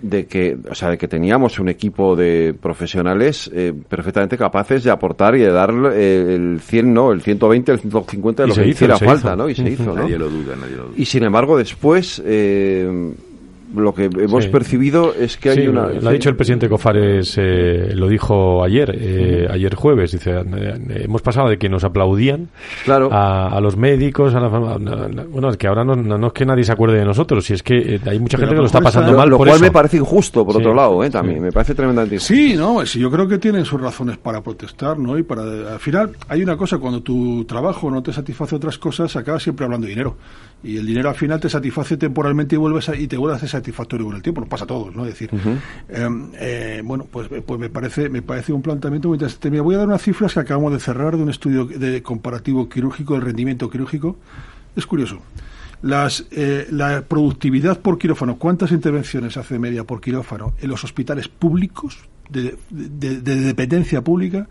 de 0.00 0.26
que, 0.26 0.56
o 0.70 0.74
sea, 0.74 0.90
de 0.90 0.98
que 0.98 1.08
teníamos 1.08 1.58
un 1.58 1.68
equipo 1.68 2.14
de 2.16 2.54
profesionales 2.60 3.50
eh, 3.54 3.72
perfectamente 3.88 4.36
capaces 4.36 4.84
de 4.84 4.90
aportar 4.90 5.34
y 5.36 5.40
de 5.40 5.50
dar 5.50 5.72
eh, 5.94 6.34
el 6.34 6.60
100, 6.60 6.92
no, 6.92 7.12
el 7.12 7.22
120, 7.22 7.72
el 7.72 7.80
150 7.80 8.42
de 8.42 8.46
Y 8.46 8.48
lo 8.48 8.54
se 8.54 8.62
que 8.62 8.68
hizo, 8.68 8.84
hiciera 8.84 8.98
falta, 8.98 9.28
hizo. 9.28 9.36
¿no? 9.36 9.48
Y 9.48 9.54
se 9.54 9.68
hizo, 9.68 9.84
¿no? 9.84 10.02
Nadie 10.02 10.18
lo 10.18 10.28
duda, 10.28 10.54
nadie 10.56 10.76
lo 10.76 10.84
duda. 10.84 10.94
Y 10.96 11.04
sin 11.06 11.24
embargo, 11.24 11.56
después, 11.56 12.22
eh, 12.24 13.14
lo 13.76 13.94
que 13.94 14.04
hemos 14.04 14.44
Sí. 14.44 14.50
percibido 14.50 15.12
es 15.14 15.36
que 15.36 15.50
hay 15.50 15.56
Sí, 15.56 15.68
una... 15.68 15.86
Lo 15.88 16.08
ha 16.08 16.12
dicho 16.12 16.28
el 16.28 16.36
presidente 16.36 16.68
Cofares, 16.68 17.34
eh, 17.38 17.92
lo 17.94 18.08
dijo 18.08 18.62
ayer, 18.64 18.94
eh, 18.98 19.46
ayer 19.50 19.74
jueves. 19.74 20.12
Dice, 20.12 20.32
eh, 20.32 21.02
hemos 21.04 21.22
pasado 21.22 21.48
de 21.48 21.58
que 21.58 21.68
nos 21.68 21.84
aplaudían 21.84 22.48
Claro. 22.84 23.08
a, 23.12 23.48
a 23.48 23.60
los 23.60 23.76
médicos, 23.76 24.34
a 24.34 24.40
la 24.40 24.46
a- 24.46 24.74
a- 24.74 25.24
bueno, 25.28 25.50
es 25.50 25.56
que 25.56 25.66
ahora 25.66 25.84
no, 25.84 25.94
no- 25.96 26.18
no 26.18 26.26
es 26.28 26.32
que 26.32 26.44
nadie 26.46 26.64
se 26.64 26.72
acuerde 26.72 26.98
de 26.98 27.04
nosotros, 27.04 27.44
si 27.44 27.52
es 27.54 27.62
que 27.62 27.76
eh, 27.96 28.00
hay 28.06 28.18
mucha 28.18 28.36
Pero 28.38 28.48
gente 28.48 28.54
que 28.56 28.60
lo 28.62 28.66
está 28.66 28.80
pasando 28.80 29.08
está- 29.10 29.18
mal 29.18 29.28
lo 29.30 29.36
por 29.38 29.46
cual 29.48 29.56
eso. 29.56 29.64
me 29.64 29.70
parece 29.70 29.96
injusto, 29.98 30.44
por 30.44 30.54
Sí, 30.54 30.60
otro 30.60 30.74
lado, 30.74 31.02
¿eh? 31.04 31.10
También, 31.10 31.38
sí. 31.38 31.42
me 31.44 31.52
parece 31.52 31.74
tremendamente 31.74 32.16
injusto. 32.16 32.34
Sí, 32.34 32.54
no, 32.56 32.84
sí, 32.86 32.98
yo 33.00 33.10
creo 33.10 33.26
que 33.28 33.38
tienen 33.38 33.64
sus 33.64 33.80
razones 33.80 34.16
para 34.18 34.42
protestar, 34.42 34.98
¿no? 34.98 35.18
Y 35.18 35.22
para 35.22 35.42
al 35.42 35.80
final 35.80 36.10
hay 36.28 36.42
una 36.42 36.56
cosa 36.56 36.78
cuando 36.78 37.00
tu 37.02 37.44
trabajo 37.44 37.90
no 37.90 38.02
te 38.02 38.12
satisface 38.12 38.56
otras 38.56 38.78
cosas, 38.78 39.14
acabas 39.16 39.42
siempre 39.42 39.64
hablando 39.64 39.86
de 39.86 39.90
dinero. 39.90 40.16
Y 40.64 40.78
el 40.78 40.86
dinero 40.86 41.08
al 41.10 41.14
final 41.14 41.38
te 41.38 41.48
satisface 41.48 41.96
temporalmente 41.96 42.54
y 42.54 42.58
vuelves 42.58 42.88
a- 42.88 42.96
y 42.96 43.06
te 43.06 43.16
vuelve 43.16 43.34
a 43.34 43.36
hacer 43.36 43.48
satisfactorio 43.66 44.06
con 44.06 44.16
el 44.16 44.22
tiempo, 44.22 44.40
nos 44.40 44.48
pasa 44.48 44.64
a 44.64 44.66
todos, 44.68 44.94
¿no? 44.94 45.04
Es 45.04 45.12
decir, 45.18 45.30
eh, 45.88 46.08
eh, 46.38 46.82
bueno, 46.84 47.06
pues, 47.10 47.28
pues 47.44 47.60
me 47.60 47.68
parece 47.68 48.08
me 48.08 48.22
parece 48.22 48.52
un 48.52 48.62
planteamiento 48.62 49.08
muy 49.08 49.16
interesante. 49.16 49.50
Mira, 49.50 49.62
voy 49.62 49.74
a 49.74 49.78
dar 49.78 49.88
unas 49.88 50.02
cifras 50.02 50.32
que 50.34 50.40
acabamos 50.40 50.72
de 50.72 50.80
cerrar 50.80 51.16
de 51.16 51.22
un 51.22 51.30
estudio 51.30 51.64
de 51.66 52.02
comparativo 52.02 52.68
quirúrgico 52.68 53.14
del 53.14 53.22
rendimiento 53.22 53.68
quirúrgico. 53.68 54.16
Es 54.76 54.86
curioso. 54.86 55.18
Las, 55.82 56.26
eh, 56.30 56.66
la 56.70 57.02
productividad 57.02 57.80
por 57.80 57.98
quirófano, 57.98 58.36
¿cuántas 58.36 58.70
intervenciones 58.72 59.36
hace 59.36 59.54
de 59.54 59.60
media 59.60 59.84
por 59.84 60.00
quirófano 60.00 60.54
en 60.60 60.70
los 60.70 60.84
hospitales 60.84 61.28
públicos 61.28 61.98
de, 62.30 62.56
de- 62.70 63.20
de 63.20 63.36
dependencia 63.40 64.00
pública? 64.02 64.48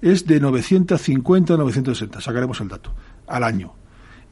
Es 0.00 0.26
de 0.26 0.40
950 0.40 1.54
a 1.54 1.56
960, 1.56 2.20
sacaremos 2.20 2.60
el 2.60 2.68
dato, 2.68 2.92
al 3.26 3.42
año. 3.44 3.72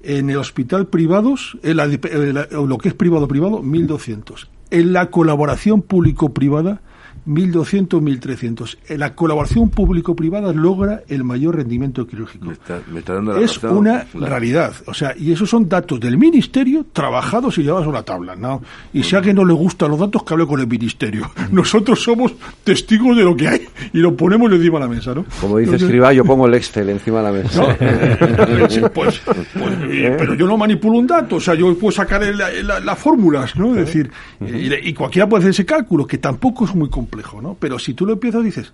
En 0.06 0.28
el 0.30 0.36
hospital 0.36 0.86
privados, 0.86 1.56
en 1.62 1.76
la- 1.78 2.46
lo 2.50 2.78
que 2.78 2.88
es 2.88 2.94
privado-privado, 2.94 3.62
1.200. 3.62 4.48
En 4.70 4.92
la 4.92 5.10
colaboración 5.10 5.80
público-privada, 5.82 6.82
1.200, 7.26 8.00
1.300. 8.00 8.76
En 8.88 9.00
la 9.00 9.14
colaboración 9.14 9.70
público-privada 9.70 10.52
logra 10.52 11.02
el 11.08 11.24
mayor 11.24 11.56
rendimiento 11.56 12.06
quirúrgico 12.06 12.46
Me 12.46 12.52
está, 12.52 12.80
me 12.92 12.98
está 13.00 13.14
dando 13.14 13.32
la 13.32 13.40
es 13.40 13.60
razón. 13.60 13.76
una 13.78 14.00
Claro. 14.04 14.26
realidad. 14.26 14.72
O 14.86 14.94
sea, 14.94 15.14
y 15.16 15.32
esos 15.32 15.48
son 15.48 15.68
datos 15.68 16.00
del 16.00 16.18
ministerio 16.18 16.84
trabajados 16.92 17.56
y 17.58 17.62
llevados 17.62 17.86
a 17.86 17.90
una 17.90 18.02
tabla. 18.02 18.36
¿no? 18.36 18.62
Y 18.92 19.02
si 19.02 19.14
a 19.14 19.18
alguien 19.18 19.36
no 19.36 19.44
le 19.44 19.54
gustan 19.54 19.90
los 19.90 19.98
datos, 19.98 20.22
que 20.24 20.34
hable 20.34 20.46
con 20.46 20.60
el 20.60 20.66
ministerio. 20.66 21.30
Nosotros 21.50 22.02
somos 22.02 22.32
testigos 22.62 23.16
de 23.16 23.24
lo 23.24 23.36
que 23.36 23.48
hay 23.48 23.60
y 23.92 23.98
lo 23.98 24.16
ponemos 24.16 24.50
encima 24.52 24.78
de 24.78 24.84
la 24.86 24.90
mesa, 24.90 25.14
¿no? 25.14 25.24
Como 25.40 25.58
dice 25.58 25.70
Entonces, 25.70 25.82
Escribá, 25.88 26.12
yo 26.12 26.24
pongo 26.24 26.46
el 26.46 26.54
Excel 26.54 26.88
encima 26.90 27.18
de 27.18 27.22
la 27.24 27.32
mesa. 27.32 27.60
¿no? 27.62 28.68
Sí, 28.68 28.80
pues, 28.92 29.20
pues, 29.24 29.72
eh, 29.90 30.14
pero 30.18 30.34
yo 30.34 30.46
no 30.46 30.56
manipulo 30.56 30.98
un 30.98 31.06
dato, 31.06 31.36
o 31.36 31.40
sea, 31.40 31.54
yo 31.54 31.76
puedo 31.78 31.92
sacar 31.92 32.22
el- 32.22 32.36
la- 32.38 32.50
la- 32.62 32.80
las 32.80 32.98
fórmulas, 32.98 33.54
¿no? 33.56 33.70
Es 33.76 33.86
decir, 33.86 34.10
y, 34.40 34.72
y 34.88 34.94
cualquiera 34.94 35.28
puede 35.28 35.42
hacer 35.42 35.50
ese 35.50 35.64
cálculo, 35.64 36.06
que 36.06 36.18
tampoco 36.18 36.64
es 36.64 36.74
muy 36.74 36.88
complejo, 36.88 37.13
¿no? 37.42 37.56
Pero 37.58 37.78
si 37.78 37.94
tú 37.94 38.06
lo 38.06 38.12
empiezas, 38.14 38.44
dices, 38.44 38.72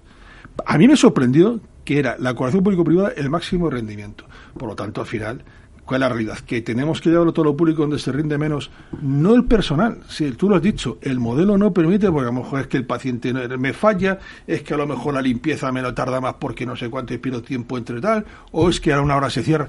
a 0.66 0.78
mí 0.78 0.88
me 0.88 0.96
sorprendió 0.96 1.60
que 1.84 1.98
era 1.98 2.12
la 2.18 2.34
colaboración 2.34 2.64
público-privada 2.64 3.12
el 3.16 3.30
máximo 3.30 3.70
rendimiento. 3.70 4.24
Por 4.56 4.68
lo 4.68 4.74
tanto, 4.76 5.00
al 5.00 5.06
final, 5.06 5.42
¿cuál 5.84 5.98
es 6.02 6.08
la 6.08 6.08
realidad? 6.08 6.38
Que 6.40 6.60
tenemos 6.62 7.00
que 7.00 7.08
llevarlo 7.10 7.32
todo 7.32 7.46
lo 7.46 7.56
público 7.56 7.82
donde 7.82 7.98
se 7.98 8.12
rinde 8.12 8.36
menos, 8.38 8.70
no 9.02 9.34
el 9.34 9.44
personal, 9.44 9.98
si 10.08 10.30
tú 10.32 10.48
lo 10.48 10.56
has 10.56 10.62
dicho, 10.62 10.98
el 11.02 11.18
modelo 11.18 11.56
no 11.58 11.72
permite, 11.72 12.08
porque 12.10 12.28
a 12.28 12.32
lo 12.32 12.40
mejor 12.42 12.60
es 12.60 12.66
que 12.68 12.76
el 12.76 12.84
paciente 12.84 13.32
no- 13.32 13.58
me 13.58 13.72
falla, 13.72 14.18
es 14.46 14.62
que 14.62 14.74
a 14.74 14.76
lo 14.76 14.86
mejor 14.86 15.14
la 15.14 15.22
limpieza 15.22 15.72
me 15.72 15.82
lo 15.82 15.94
tarda 15.94 16.20
más 16.20 16.34
porque 16.34 16.66
no 16.66 16.76
sé 16.76 16.90
cuánto 16.90 17.18
pierdo 17.20 17.42
tiempo 17.42 17.76
entre 17.78 18.00
tal, 18.00 18.24
o 18.52 18.68
es 18.68 18.80
que 18.80 18.92
a 18.92 19.00
una 19.00 19.16
hora 19.16 19.30
se 19.30 19.42
cierra. 19.42 19.68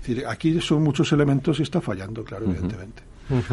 Es 0.00 0.06
decir, 0.06 0.24
aquí 0.26 0.60
son 0.60 0.82
muchos 0.82 1.12
elementos 1.12 1.60
y 1.60 1.62
está 1.62 1.80
fallando, 1.80 2.24
claro, 2.24 2.46
evidentemente. 2.46 3.02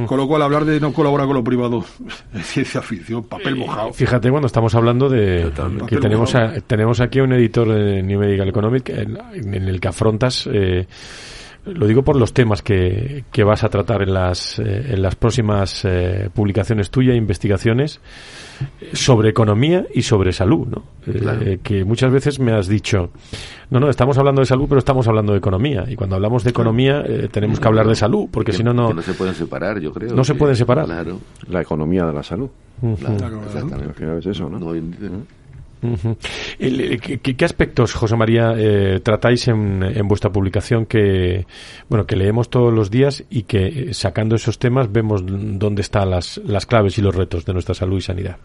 Con 0.07 0.17
lo 0.17 0.27
cual, 0.27 0.41
hablar 0.41 0.65
de 0.65 0.79
no 0.79 0.91
colaborar 0.93 1.27
con 1.27 1.35
lo 1.35 1.43
privado 1.43 1.85
es 2.33 2.45
ciencia 2.45 2.81
ficción, 2.81 3.23
papel 3.23 3.55
mojado. 3.55 3.93
Fíjate 3.93 4.29
cuando 4.29 4.47
estamos 4.47 4.73
hablando 4.75 5.07
de 5.09 5.51
que 5.87 5.97
tenemos 5.97 6.33
a- 6.35 6.59
tenemos 6.61 6.99
aquí 6.99 7.19
un 7.19 7.33
editor 7.33 7.67
de 7.71 8.01
New 8.03 8.19
Medical 8.19 8.49
Economic 8.49 8.89
en, 8.89 9.17
en 9.33 9.53
el 9.67 9.79
que 9.79 9.87
afrontas 9.87 10.49
eh, 10.51 10.87
lo 11.73 11.87
digo 11.87 12.03
por 12.03 12.15
los 12.15 12.33
temas 12.33 12.61
que, 12.61 13.23
que 13.31 13.43
vas 13.43 13.63
a 13.63 13.69
tratar 13.69 14.01
en 14.03 14.13
las 14.13 14.59
eh, 14.59 14.93
en 14.93 15.01
las 15.01 15.15
próximas 15.15 15.83
eh, 15.85 16.29
publicaciones 16.33 16.89
tuyas, 16.89 17.15
investigaciones 17.15 17.99
sobre 18.93 19.29
economía 19.29 19.85
y 19.93 20.01
sobre 20.01 20.33
salud, 20.33 20.67
¿no? 20.67 20.83
Eh, 21.05 21.59
que 21.61 21.83
muchas 21.85 22.11
veces 22.11 22.39
me 22.39 22.51
has 22.53 22.67
dicho, 22.67 23.11
no, 23.69 23.79
no, 23.79 23.89
estamos 23.89 24.17
hablando 24.17 24.41
de 24.41 24.45
salud, 24.47 24.65
pero 24.67 24.79
estamos 24.79 25.07
hablando 25.07 25.33
de 25.33 25.37
economía. 25.39 25.85
Y 25.87 25.95
cuando 25.95 26.15
hablamos 26.15 26.43
de 26.43 26.49
economía 26.49 27.03
eh, 27.05 27.29
tenemos 27.31 27.59
que 27.59 27.67
hablar 27.67 27.87
de 27.87 27.95
salud, 27.95 28.27
porque 28.31 28.51
Que- 28.51 28.57
si 28.57 28.63
no, 28.63 28.73
no. 28.73 28.93
no 28.93 29.01
se 29.01 29.13
pueden 29.13 29.35
separar, 29.35 29.79
yo 29.79 29.91
creo. 29.93 30.13
No 30.15 30.23
se 30.23 30.35
pueden 30.35 30.55
separar. 30.55 30.85
Claro, 30.85 31.19
La 31.49 31.61
economía 31.61 32.05
de 32.05 32.13
la 32.13 32.23
salud. 32.23 32.49
claro, 32.79 33.17
Claro, 33.17 33.39
Al 33.41 33.45
exactamente. 33.47 33.93
final 33.93 34.17
es 34.19 34.25
eso, 34.25 34.49
¿no? 34.49 34.59
No, 34.59 34.73
entiendo. 35.81 36.09
Ujú. 36.09 36.17
El, 36.59 36.81
eh, 36.81 36.99
¿qué, 36.99 37.35
qué 37.35 37.45
aspectos, 37.45 37.93
José 37.93 38.15
María, 38.15 38.53
eh, 38.57 38.99
tratáis 39.03 39.47
en, 39.47 39.83
en 39.83 40.07
vuestra 40.07 40.31
publicación 40.31 40.85
que, 40.85 41.45
bueno, 41.89 42.05
que 42.05 42.15
leemos 42.15 42.49
todos 42.49 42.73
los 42.73 42.89
días 42.89 43.23
y 43.29 43.43
que 43.43 43.67
eh, 43.67 43.93
sacando 43.93 44.35
esos 44.35 44.59
temas 44.59 44.91
vemos 44.91 45.23
dónde 45.25 45.81
están 45.81 46.09
las, 46.09 46.37
las 46.45 46.65
claves 46.65 46.97
y 46.97 47.01
los 47.01 47.15
retos 47.15 47.45
de 47.45 47.53
nuestra 47.53 47.75
salud 47.75 47.97
y 47.97 48.01
sanidad? 48.01 48.37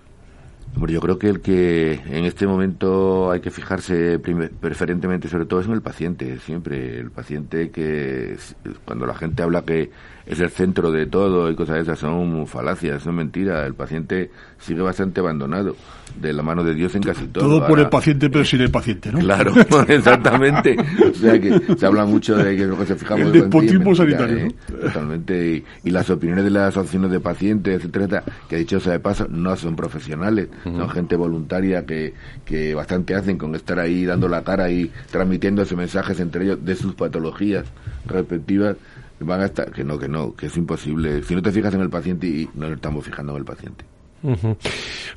Hombre, 0.75 0.95
yo 0.95 1.01
creo 1.01 1.19
que 1.19 1.29
el 1.29 1.41
que 1.41 1.93
en 1.93 2.25
este 2.25 2.47
momento 2.47 3.31
hay 3.31 3.41
que 3.41 3.51
fijarse 3.51 4.19
preferentemente 4.19 5.29
sobre 5.29 5.45
todo 5.45 5.61
es 5.61 5.67
en 5.67 5.73
el 5.73 5.83
paciente, 5.83 6.39
siempre. 6.39 6.99
El 6.99 7.11
paciente 7.11 7.71
que 7.71 8.37
cuando 8.85 9.07
la 9.07 9.15
gente 9.15 9.43
habla 9.43 9.63
que 9.63 9.91
es 10.27 10.41
el 10.41 10.51
centro 10.51 10.91
de 10.91 11.07
todo 11.07 11.51
y 11.51 11.55
cosas 11.55 11.77
de 11.77 11.83
esas 11.83 11.99
son 11.99 12.47
falacias, 12.47 13.03
son 13.03 13.17
mentiras. 13.17 13.67
El 13.67 13.75
paciente 13.75 14.31
sigue 14.59 14.81
bastante 14.81 15.21
abandonado 15.21 15.77
de 16.21 16.33
la 16.33 16.43
mano 16.43 16.63
de 16.63 16.75
Dios 16.75 16.95
en 16.95 17.03
casi 17.03 17.27
todo. 17.27 17.45
Todo 17.45 17.67
por 17.67 17.81
el 17.81 17.89
paciente, 17.89 18.29
pero 18.31 18.45
sin 18.45 18.61
el 18.61 18.71
paciente, 18.71 19.11
¿no? 19.11 19.19
Claro, 19.19 19.53
exactamente. 19.89 20.77
o 21.11 21.15
sea 21.15 21.41
que 21.41 21.61
se 21.77 21.87
habla 21.87 22.05
mucho 22.05 22.37
de 22.37 22.57
que 22.57 22.67
lo 22.67 22.79
que 22.79 22.87
se 22.87 22.97
fijamos 22.97 23.27
el 23.27 23.33
despotismo 23.33 23.95
sanitario. 23.95 24.39
¿eh? 24.39 24.55
Totalmente. 24.69 25.65
Y, 25.85 25.91
las 25.91 26.09
opiniones 26.09 26.45
de 26.45 26.51
las 26.51 26.69
asociaciones 26.69 27.11
de 27.11 27.21
pacientes, 27.21 27.77
etcétera, 27.77 28.25
que 28.49 28.57
dicho 28.57 28.81
sea 28.81 28.95
de 28.95 29.01
paso, 29.01 29.27
no 29.29 29.55
son 29.57 29.77
profesionales, 29.77 30.49
son 30.65 30.91
gente 30.91 31.17
voluntaria 31.17 31.85
que, 31.85 32.15
que 32.45 32.75
bastante 32.75 33.15
hacen 33.15 33.39
con 33.39 33.55
estar 33.55 33.79
ahí 33.79 34.05
dando 34.05 34.29
la 34.29 34.43
cara 34.43 34.71
y 34.71 34.91
transmitiendo 35.11 35.63
esos 35.63 35.77
mensajes 35.77 36.21
entre 36.21 36.45
ellos 36.45 36.65
de 36.65 36.75
sus 36.77 36.95
patologías 36.95 37.67
respectivas 38.07 38.77
van 39.21 39.41
a 39.41 39.47
estar, 39.47 39.71
que 39.71 39.85
no, 39.85 39.99
que 39.99 40.09
no, 40.09 40.35
que 40.35 40.47
es 40.47 40.57
imposible. 40.57 41.23
Si 41.23 41.35
no 41.35 41.43
te 41.43 41.53
fijas 41.53 41.75
en 41.75 41.81
el 41.81 41.91
paciente 41.91 42.27
y 42.27 42.49
no 42.55 42.67
estamos 42.69 43.05
fijando 43.05 43.33
en 43.33 43.39
el 43.39 43.45
paciente. 43.45 43.85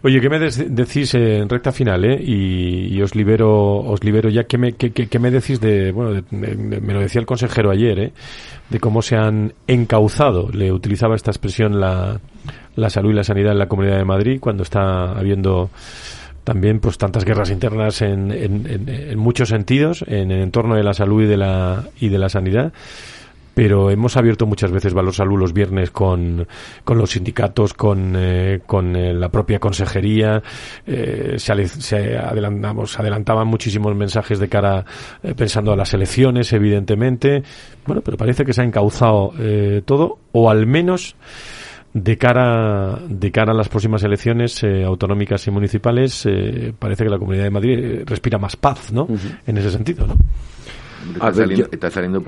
Oye, 0.02 0.20
¿qué 0.20 0.30
me 0.30 0.40
decís 0.40 1.14
en 1.14 1.48
recta 1.48 1.72
final, 1.72 2.06
eh? 2.06 2.20
Y, 2.24 3.00
os 3.02 3.14
libero, 3.14 3.78
os 3.78 4.04
libero 4.04 4.30
ya. 4.30 4.46
¿Qué 4.46 4.58
me, 4.58 4.74
qué, 4.74 5.20
me 5.20 5.30
decís 5.30 5.60
de, 5.60 5.92
bueno, 5.92 6.24
me 6.32 6.94
lo 6.94 7.02
decía 7.02 7.22
el 7.22 7.28
consejero 7.28 7.70
ayer, 7.70 8.00
eh? 8.00 8.14
De 8.70 8.80
cómo 8.80 9.04
se 9.04 9.16
han 9.16 9.54
encauzado, 9.68 10.50
le 10.52 10.72
utilizaba 10.72 11.16
esta 11.16 11.30
expresión 11.30 11.80
la, 11.80 12.20
la 12.76 12.90
salud 12.90 13.12
y 13.12 13.14
la 13.14 13.24
sanidad 13.24 13.52
en 13.52 13.60
la 13.60 13.68
Comunidad 13.68 13.98
de 13.98 14.06
Madrid 14.06 14.40
cuando 14.40 14.64
está 14.64 15.12
habiendo 15.12 15.70
también 16.44 16.80
pues 16.80 16.98
tantas 16.98 17.26
guerras 17.26 17.50
internas 17.50 18.02
en, 18.02 18.32
en, 18.32 18.88
en, 18.88 19.18
muchos 19.18 19.50
sentidos 19.50 20.06
en 20.08 20.32
el 20.32 20.42
entorno 20.42 20.76
de 20.76 20.84
la 20.84 20.94
salud 20.94 21.24
y 21.24 21.26
de 21.26 21.38
la 21.38 21.84
y 22.00 22.10
de 22.10 22.20
la 22.20 22.30
sanidad. 22.30 22.72
Pero 23.56 23.90
hemos 23.90 24.18
abierto 24.18 24.46
muchas 24.46 24.70
veces 24.70 24.94
Valor 24.94 25.14
Salud 25.14 25.40
los 25.40 25.54
viernes 25.54 25.90
con, 25.90 26.46
con 26.84 26.98
los 26.98 27.12
sindicatos, 27.12 27.74
con, 27.74 28.14
eh, 28.18 28.60
con 28.66 28.98
eh, 28.98 29.14
la 29.14 29.30
propia 29.30 29.60
consejería, 29.60 30.44
eh, 30.86 31.36
se, 31.38 31.68
se, 31.70 32.18
adelantamos, 32.18 33.00
adelantaban 33.00 33.48
muchísimos 33.48 33.96
mensajes 33.96 34.40
de 34.40 34.50
cara 34.50 34.86
pensando 35.38 35.72
a 35.72 35.78
las 35.78 35.94
elecciones, 35.94 36.52
evidentemente, 36.52 37.44
bueno, 37.88 38.02
pero 38.04 38.18
parece 38.18 38.44
que 38.44 38.52
se 38.52 38.62
ha 38.62 38.66
encauzado 38.66 39.32
todo, 39.86 40.20
o 40.34 40.50
al 40.50 40.68
menos 40.68 41.16
de 41.96 42.18
cara 42.18 43.00
de 43.08 43.32
cara 43.32 43.54
a 43.54 43.56
las 43.56 43.70
próximas 43.70 44.04
elecciones 44.04 44.62
autonómicas 44.86 45.48
y 45.48 45.52
municipales 45.52 46.28
parece 46.78 47.06
que 47.06 47.10
la 47.10 47.18
Comunidad 47.18 47.46
de 47.46 47.50
Madrid 47.50 48.04
respira 48.06 48.38
más 48.38 48.58
paz, 48.58 48.92
¿no? 48.92 49.08
En 49.48 49.58
ese 49.58 49.72
sentido, 49.72 50.06
¿no? 50.06 50.16
Está, 51.72 51.90
saliendo, 51.90 52.24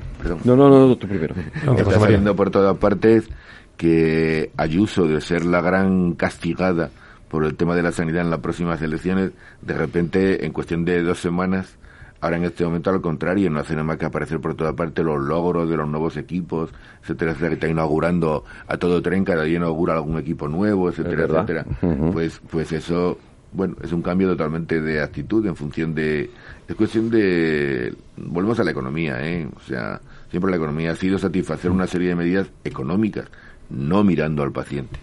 No, 0.46 0.56
no, 0.56 0.70
no, 0.70 0.96
tú 0.96 1.08
primero. 1.08 1.36
está 1.78 2.00
saliendo 2.00 2.34
por 2.36 2.50
todas 2.50 2.78
partes 2.78 3.28
que 3.76 4.52
Ayuso, 4.56 5.06
de 5.06 5.20
ser 5.20 5.46
la 5.46 5.62
gran 5.62 6.14
castigada 6.14 6.90
por 7.28 7.44
el 7.44 7.56
tema 7.56 7.76
de 7.76 7.84
la 7.84 7.92
sanidad 7.92 8.22
en 8.22 8.30
las 8.30 8.40
próximas 8.40 8.82
elecciones, 8.82 9.32
de 9.62 9.74
repente, 9.74 10.46
en 10.46 10.54
cuestión 10.54 10.86
de 10.86 11.04
dos 11.04 11.20
semanas, 11.20 11.78
ahora 12.22 12.38
en 12.38 12.46
este 12.46 12.64
momento 12.66 12.90
al 12.90 13.02
contrario, 13.02 13.50
no 13.50 13.60
hace 13.60 13.74
nada 13.74 13.84
más 13.84 13.98
que 13.98 14.06
aparecer 14.06 14.40
por 14.40 14.56
toda 14.56 14.74
parte 14.74 15.04
los 15.04 15.22
logros 15.22 15.70
de 15.70 15.78
los 15.78 15.88
nuevos 15.88 16.18
equipos, 16.18 16.72
etcétera, 17.02 17.32
etcétera, 17.32 17.50
que 17.50 17.56
está 17.56 17.68
inaugurando 17.68 18.44
a 18.68 18.78
todo 18.78 19.02
tren, 19.02 19.24
cada 19.24 19.44
día 19.44 19.58
inaugura 19.58 19.94
algún 19.94 20.18
equipo 20.18 20.48
nuevo, 20.48 20.90
etcétera, 20.90 21.26
etcétera. 21.26 21.66
Pues, 22.12 22.42
pues 22.50 22.72
eso 22.72 23.18
bueno, 23.52 23.76
es 23.82 23.92
un 23.92 24.02
cambio 24.02 24.30
totalmente 24.30 24.82
de 24.82 25.02
actitud 25.02 25.46
en 25.46 25.56
función 25.56 25.96
de... 25.96 26.30
Es 26.68 26.76
cuestión 26.76 27.10
de... 27.10 27.94
Volvemos 28.18 28.60
a 28.60 28.64
la 28.64 28.72
economía, 28.72 29.18
¿eh? 29.26 29.48
O 29.56 29.60
sea, 29.62 30.02
siempre 30.30 30.52
la 30.52 30.58
economía 30.58 30.92
ha 30.92 30.96
sido 30.96 31.18
satisfacer 31.18 31.72
una 31.72 31.88
serie 31.88 32.10
de 32.10 32.16
medidas 32.16 32.48
económicas, 32.64 33.26
no 33.70 34.04
mirando 34.04 34.44
al 34.44 34.52
paciente. 34.52 35.00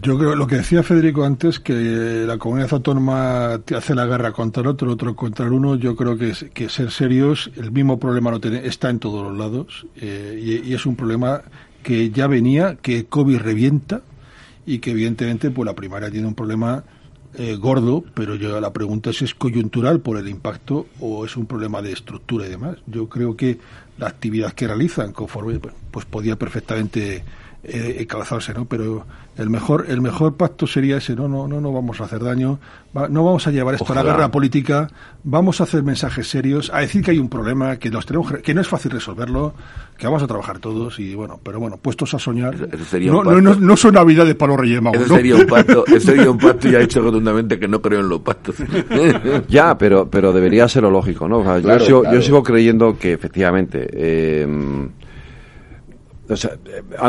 Yo 0.00 0.16
creo 0.16 0.34
lo 0.34 0.46
que 0.46 0.56
decía 0.56 0.82
Federico 0.82 1.22
antes, 1.22 1.60
que 1.60 2.24
la 2.26 2.38
comunidad 2.38 2.72
autónoma 2.72 3.60
hace 3.76 3.94
la 3.94 4.06
guerra 4.06 4.32
contra 4.32 4.62
el 4.62 4.68
otro, 4.68 4.86
el 4.88 4.94
otro 4.94 5.14
contra 5.14 5.44
el 5.44 5.52
uno, 5.52 5.74
yo 5.76 5.94
creo 5.96 6.16
que, 6.16 6.32
que 6.54 6.70
ser 6.70 6.90
serios, 6.90 7.50
el 7.56 7.70
mismo 7.72 7.98
problema 7.98 8.30
no 8.30 8.40
tiene, 8.40 8.66
está 8.66 8.88
en 8.88 8.98
todos 8.98 9.22
los 9.22 9.36
lados 9.36 9.86
eh, 9.96 10.62
y, 10.64 10.72
es 10.72 10.86
un 10.86 10.96
problema 10.96 11.42
que 11.82 12.10
ya 12.10 12.26
venía, 12.26 12.76
que 12.76 13.04
COVID 13.04 13.38
revienta, 13.38 14.00
y 14.64 14.78
que 14.78 14.92
evidentemente 14.92 15.50
pues 15.50 15.66
la 15.66 15.74
primaria 15.74 16.10
tiene 16.10 16.26
un 16.26 16.34
problema 16.34 16.84
eh, 17.34 17.56
gordo, 17.56 18.04
pero 18.14 18.34
yo 18.34 18.60
la 18.60 18.72
pregunta 18.72 19.10
es 19.10 19.18
si 19.18 19.24
es 19.24 19.34
coyuntural 19.34 20.00
por 20.00 20.16
el 20.16 20.28
impacto 20.28 20.86
o 21.00 21.24
es 21.24 21.36
un 21.36 21.46
problema 21.46 21.82
de 21.82 21.92
estructura 21.92 22.46
y 22.46 22.50
demás. 22.50 22.76
Yo 22.86 23.08
creo 23.08 23.36
que 23.36 23.58
la 23.98 24.08
actividad 24.08 24.52
que 24.52 24.66
realizan 24.66 25.12
conforme 25.12 25.58
pues, 25.58 25.74
pues 25.90 26.06
podía 26.06 26.36
perfectamente 26.36 27.24
eh, 27.64 28.04
calzarse, 28.08 28.52
¿no? 28.52 28.64
Pero 28.64 29.06
el 29.36 29.48
mejor 29.48 29.86
el 29.88 30.00
mejor 30.00 30.34
pacto 30.34 30.66
sería 30.66 30.96
ese, 30.96 31.14
no 31.14 31.28
no 31.28 31.46
no 31.46 31.60
no 31.60 31.72
vamos 31.72 32.00
a 32.00 32.04
hacer 32.04 32.22
daño, 32.22 32.58
no 32.92 33.24
vamos 33.24 33.46
a 33.46 33.52
llevar 33.52 33.76
esto 33.76 33.92
a 33.92 33.96
la 33.96 34.02
guerra 34.02 34.30
política, 34.30 34.88
vamos 35.22 35.60
a 35.60 35.64
hacer 35.64 35.84
mensajes 35.84 36.28
serios, 36.28 36.70
a 36.74 36.80
decir 36.80 37.04
que 37.04 37.12
hay 37.12 37.18
un 37.18 37.28
problema, 37.28 37.76
que 37.76 37.88
nos 37.88 38.04
tenemos 38.04 38.32
que 38.32 38.52
no 38.52 38.60
es 38.60 38.66
fácil 38.66 38.90
resolverlo, 38.90 39.54
que 39.96 40.06
vamos 40.06 40.24
a 40.24 40.26
trabajar 40.26 40.58
todos 40.58 40.98
y 40.98 41.14
bueno, 41.14 41.38
pero 41.40 41.60
bueno, 41.60 41.76
puestos 41.76 42.12
a 42.14 42.18
soñar, 42.18 42.56
no, 43.00 43.22
no, 43.22 43.54
no, 43.54 43.76
son 43.76 43.94
navidades 43.94 44.34
para 44.34 44.52
los 44.52 44.60
Reyes 44.60 44.82
Magos, 44.82 45.02
Ese 45.02 45.14
sería 45.14 45.36
un 45.36 45.46
pacto, 45.46 45.84
ese 45.86 46.00
sería 46.00 46.30
un 46.30 46.38
pacto 46.38 46.68
y 46.68 46.74
ha 46.74 46.80
dicho 46.80 47.00
rotundamente 47.00 47.60
que 47.60 47.68
no 47.68 47.80
creo 47.80 48.00
en 48.00 48.08
los 48.08 48.20
pactos. 48.20 48.56
ya, 49.48 49.78
pero 49.78 50.10
pero 50.10 50.32
debería 50.32 50.68
ser 50.68 50.82
lo 50.82 50.90
lógico, 50.90 51.28
¿no? 51.28 51.58
yo, 51.78 52.02
yo 52.12 52.20
sigo 52.22 52.42
creyendo 52.42 52.98
que 52.98 53.12
efectivamente 53.12 53.88
eh, 53.92 54.88
sea, 56.36 56.52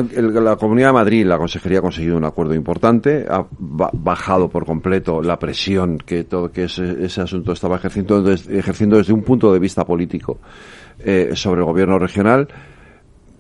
la 0.08 0.56
Comunidad 0.56 0.88
de 0.88 0.94
Madrid, 0.94 1.26
la 1.26 1.38
Consejería 1.38 1.80
ha 1.80 1.82
conseguido 1.82 2.18
un 2.18 2.26
acuerdo 2.26 2.54
importante, 2.54 3.26
ha 3.30 3.46
bajado 3.50 4.50
por 4.50 4.66
completo 4.66 5.22
la 5.22 5.38
presión 5.40 5.98
que 5.98 6.24
todo 6.24 6.52
que 6.52 6.66
ese, 6.66 7.06
ese 7.06 7.22
asunto 7.22 7.52
estaba 7.52 7.76
ejerciendo, 7.78 8.22
desde, 8.22 8.58
ejerciendo 8.58 8.98
desde 8.98 9.14
un 9.14 9.24
punto 9.24 9.54
de 9.54 9.60
vista 9.60 9.86
político 9.86 10.40
eh, 11.00 11.32
sobre 11.34 11.62
el 11.62 11.66
gobierno 11.66 12.00
regional 12.00 12.48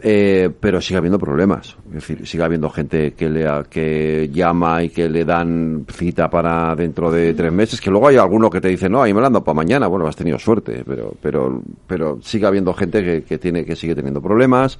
eh, 0.05 0.49
pero 0.59 0.81
sigue 0.81 0.97
habiendo 0.97 1.17
problemas. 1.17 1.77
Es 1.87 1.93
decir, 1.93 2.27
sigue 2.27 2.43
habiendo 2.43 2.69
gente 2.69 3.13
que, 3.13 3.29
le, 3.29 3.47
que 3.69 4.29
llama 4.33 4.83
y 4.83 4.89
que 4.89 5.07
le 5.07 5.23
dan 5.23 5.85
cita 5.89 6.29
para 6.29 6.75
dentro 6.75 7.09
de 7.09 7.33
tres 7.33 7.53
meses, 7.53 7.79
que 7.79 7.89
luego 7.89 8.09
hay 8.09 8.17
alguno 8.17 8.49
que 8.49 8.59
te 8.59 8.67
dice, 8.67 8.89
no, 8.89 9.01
ahí 9.01 9.13
me 9.13 9.21
lo 9.21 9.27
han 9.27 9.33
para 9.33 9.53
mañana. 9.53 9.87
Bueno, 9.87 10.05
has 10.05 10.17
tenido 10.17 10.37
suerte, 10.37 10.83
pero, 10.85 11.13
pero, 11.21 11.61
pero 11.87 12.19
sigue 12.21 12.45
habiendo 12.45 12.73
gente 12.73 13.01
que, 13.01 13.23
que 13.23 13.37
tiene, 13.37 13.63
que 13.63 13.77
sigue 13.77 13.95
teniendo 13.95 14.21
problemas 14.21 14.77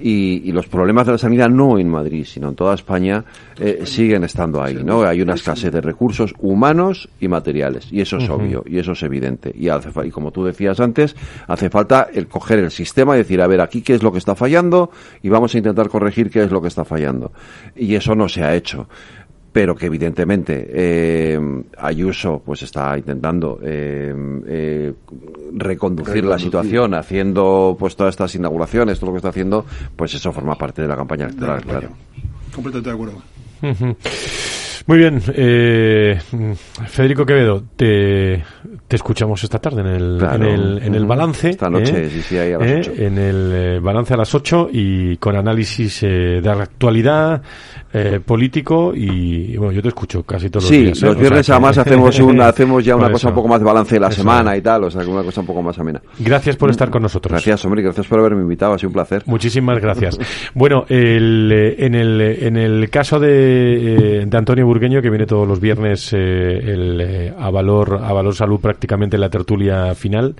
y, 0.00 0.42
y, 0.44 0.52
los 0.52 0.66
problemas 0.66 1.06
de 1.06 1.12
la 1.12 1.18
sanidad 1.18 1.48
no 1.48 1.78
en 1.78 1.88
Madrid, 1.88 2.24
sino 2.24 2.48
en 2.48 2.54
toda 2.54 2.74
España, 2.74 3.24
eh, 3.58 3.82
siguen 3.84 4.24
estando 4.24 4.62
ahí, 4.62 4.78
¿no? 4.84 5.02
Hay 5.02 5.20
una 5.20 5.34
escasez 5.34 5.72
de 5.72 5.80
recursos 5.80 6.34
humanos 6.38 7.08
y 7.20 7.28
materiales, 7.28 7.88
y 7.90 8.00
eso 8.00 8.18
es 8.18 8.28
obvio, 8.28 8.62
y 8.66 8.78
eso 8.78 8.92
es 8.92 9.02
evidente. 9.02 9.52
Y, 9.54 9.68
hace, 9.68 9.90
y 10.04 10.10
como 10.10 10.30
tú 10.30 10.44
decías 10.44 10.78
antes, 10.80 11.16
hace 11.46 11.70
falta 11.70 12.08
el 12.12 12.28
coger 12.28 12.60
el 12.60 12.70
sistema 12.70 13.14
y 13.14 13.18
decir, 13.18 13.40
a 13.40 13.46
ver, 13.46 13.60
aquí 13.60 13.82
qué 13.82 13.94
es 13.94 14.02
lo 14.02 14.12
que 14.12 14.18
está 14.18 14.34
fallando, 14.34 14.57
y 15.22 15.28
vamos 15.28 15.54
a 15.54 15.58
intentar 15.58 15.88
corregir 15.88 16.30
qué 16.30 16.42
es 16.42 16.50
lo 16.50 16.60
que 16.60 16.68
está 16.68 16.84
fallando. 16.84 17.32
Y 17.76 17.94
eso 17.94 18.14
no 18.14 18.28
se 18.28 18.42
ha 18.42 18.54
hecho. 18.54 18.88
Pero 19.50 19.74
que 19.74 19.86
evidentemente 19.86 20.68
eh, 20.70 21.40
Ayuso 21.78 22.42
pues 22.44 22.62
está 22.62 22.96
intentando 22.98 23.58
eh, 23.62 24.14
eh, 24.46 24.92
reconducir 25.54 26.24
la 26.24 26.38
situación 26.38 26.94
haciendo 26.94 27.74
pues 27.78 27.96
todas 27.96 28.12
estas 28.12 28.34
inauguraciones 28.34 29.00
todo 29.00 29.06
lo 29.06 29.12
que 29.14 29.18
está 29.18 29.30
haciendo 29.30 29.64
pues 29.96 30.14
eso 30.14 30.32
forma 30.32 30.54
parte 30.54 30.82
de 30.82 30.88
la 30.88 30.96
campaña 30.96 31.24
electoral 31.24 31.64
claro. 31.64 31.88
Completamente 32.54 32.90
de 32.90 32.94
acuerdo 32.94 34.57
muy 34.86 34.98
bien, 34.98 35.20
eh, 35.34 36.18
Federico 36.86 37.26
Quevedo, 37.26 37.64
te, 37.76 38.42
te, 38.86 38.96
escuchamos 38.96 39.42
esta 39.42 39.58
tarde 39.58 39.80
en 39.80 39.86
el, 39.86 40.22
en 40.22 40.42
el, 40.42 40.82
en 40.82 40.94
el 40.94 41.06
balance. 41.06 41.50
Esta 41.50 41.68
noche, 41.68 42.04
¿eh? 42.06 42.10
sí, 42.10 42.22
sí, 42.22 42.38
ahí 42.38 42.52
a 42.52 42.58
las 42.58 42.86
¿eh? 42.86 43.06
En 43.06 43.18
el 43.18 43.52
eh, 43.52 43.80
balance 43.80 44.14
a 44.14 44.16
las 44.16 44.34
8 44.34 44.68
y 44.72 45.16
con 45.16 45.36
análisis 45.36 46.02
de 46.02 46.40
la 46.42 46.62
actualidad 46.62 47.42
político 48.24 48.92
y, 48.94 49.56
bueno, 49.56 49.72
yo 49.72 49.82
te 49.82 49.88
escucho 49.88 50.22
casi 50.22 50.50
todos 50.50 50.64
los 50.64 50.70
días. 50.70 50.98
Sí, 50.98 51.04
los 51.04 51.18
viernes 51.18 51.48
además 51.48 51.78
hacemos, 51.78 52.18
una, 52.20 52.48
hacemos 52.48 52.84
ya 52.84 52.94
una 52.94 53.10
cosa 53.10 53.28
un 53.28 53.34
poco 53.34 53.48
más 53.48 53.60
de 53.60 53.64
balance 53.64 53.94
de 53.94 54.00
la 54.00 54.10
semana 54.10 54.56
y 54.56 54.60
tal, 54.60 54.84
o 54.84 54.90
sea, 54.90 55.06
una 55.06 55.22
cosa 55.22 55.40
un 55.40 55.46
poco 55.46 55.62
más 55.62 55.78
amena. 55.78 56.00
Gracias 56.18 56.56
por 56.56 56.70
estar 56.70 56.90
con 56.90 57.02
nosotros. 57.02 57.32
Gracias, 57.32 57.64
hombre, 57.64 57.82
gracias 57.82 58.06
por 58.06 58.18
haberme 58.18 58.42
invitado, 58.42 58.74
ha 58.74 58.78
sido 58.78 58.90
un 58.90 58.94
placer. 58.94 59.22
Muchísimas 59.26 59.80
gracias. 59.80 60.18
bueno, 60.54 60.84
el, 60.88 61.74
en, 61.78 61.94
el, 61.94 62.20
en 62.20 62.56
el 62.56 62.90
caso 62.90 63.18
de, 63.18 64.26
de 64.26 64.36
Antonio 64.36 64.67
Burgués, 64.68 65.02
que 65.02 65.10
viene 65.10 65.26
todos 65.26 65.46
los 65.46 65.60
viernes 65.60 66.12
eh, 66.12 66.16
el, 66.16 67.00
eh, 67.00 67.34
a 67.38 67.50
valor 67.50 68.00
a 68.02 68.12
valor 68.12 68.34
salud 68.34 68.60
prácticamente 68.60 69.18
la 69.18 69.30
tertulia 69.30 69.94
final 69.94 70.34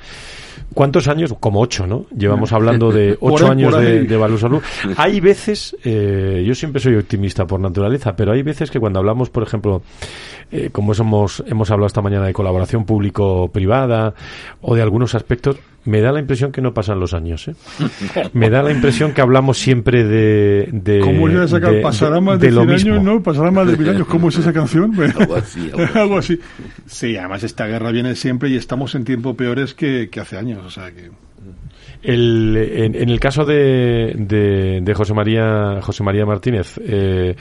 ¿Cuántos 0.74 1.08
años? 1.08 1.34
Como 1.40 1.60
ocho, 1.60 1.86
¿no? 1.86 2.06
Llevamos 2.16 2.52
hablando 2.52 2.92
de 2.92 3.16
ocho 3.20 3.50
años 3.50 3.76
de, 3.78 4.04
de 4.04 4.16
Valor 4.16 4.38
Salud. 4.38 4.62
Hay 4.96 5.20
veces, 5.20 5.76
eh, 5.84 6.44
yo 6.46 6.54
siempre 6.54 6.80
soy 6.80 6.96
optimista 6.96 7.46
por 7.46 7.58
naturaleza, 7.58 8.14
pero 8.14 8.32
hay 8.32 8.42
veces 8.42 8.70
que 8.70 8.78
cuando 8.78 8.98
hablamos, 8.98 9.30
por 9.30 9.42
ejemplo, 9.42 9.82
eh, 10.52 10.68
como 10.70 10.92
hemos, 10.92 11.42
hemos 11.46 11.70
hablado 11.70 11.86
esta 11.86 12.02
mañana 12.02 12.26
de 12.26 12.32
colaboración 12.32 12.84
público-privada 12.84 14.14
o 14.60 14.74
de 14.74 14.82
algunos 14.82 15.14
aspectos, 15.14 15.56
me 15.84 16.00
da 16.00 16.12
la 16.12 16.20
impresión 16.20 16.52
que 16.52 16.60
no 16.60 16.74
pasan 16.74 17.00
los 17.00 17.14
años. 17.14 17.48
¿eh? 17.48 17.54
Me 18.32 18.50
da 18.50 18.62
la 18.62 18.72
impresión 18.72 19.12
que 19.14 19.20
hablamos 19.20 19.58
siempre 19.58 20.04
de. 20.04 20.68
de 20.72 21.00
¿Cómo 21.00 21.28
es 21.28 21.34
esa 21.36 21.58
de, 21.58 21.80
Pasará 21.80 22.20
más 22.20 22.38
de, 22.40 22.48
de 22.48 22.52
lo 22.52 22.62
100 22.62 22.72
mismo. 22.72 22.92
años, 22.92 23.04
¿no? 23.04 23.22
Pasará 23.22 23.50
más 23.50 23.66
de 23.66 23.76
mil 23.76 23.88
años. 23.88 24.06
¿Cómo 24.06 24.28
es 24.28 24.36
esa 24.38 24.52
canción? 24.52 24.92
Algo 25.18 25.36
así, 25.36 25.70
algo 25.72 25.82
así. 25.84 25.98
Algo 25.98 26.18
así. 26.18 26.40
Sí, 26.86 27.16
además 27.16 27.42
esta 27.42 27.66
guerra 27.66 27.90
viene 27.90 28.14
siempre 28.16 28.50
y 28.50 28.56
estamos 28.56 28.94
en 28.94 29.04
tiempo 29.04 29.34
peores 29.34 29.74
que, 29.74 30.08
que 30.10 30.20
hace 30.20 30.36
años. 30.36 30.64
O 30.64 30.70
sea 30.70 30.90
que. 30.90 31.10
El, 32.02 32.56
en, 32.56 32.94
en 32.94 33.08
el 33.08 33.18
caso 33.20 33.44
de, 33.44 34.14
de, 34.16 34.80
de 34.82 34.94
José 34.94 35.14
María 35.14 35.80
José 35.82 36.02
María 36.04 36.24
Martínez, 36.26 36.78
eh, 36.78 37.34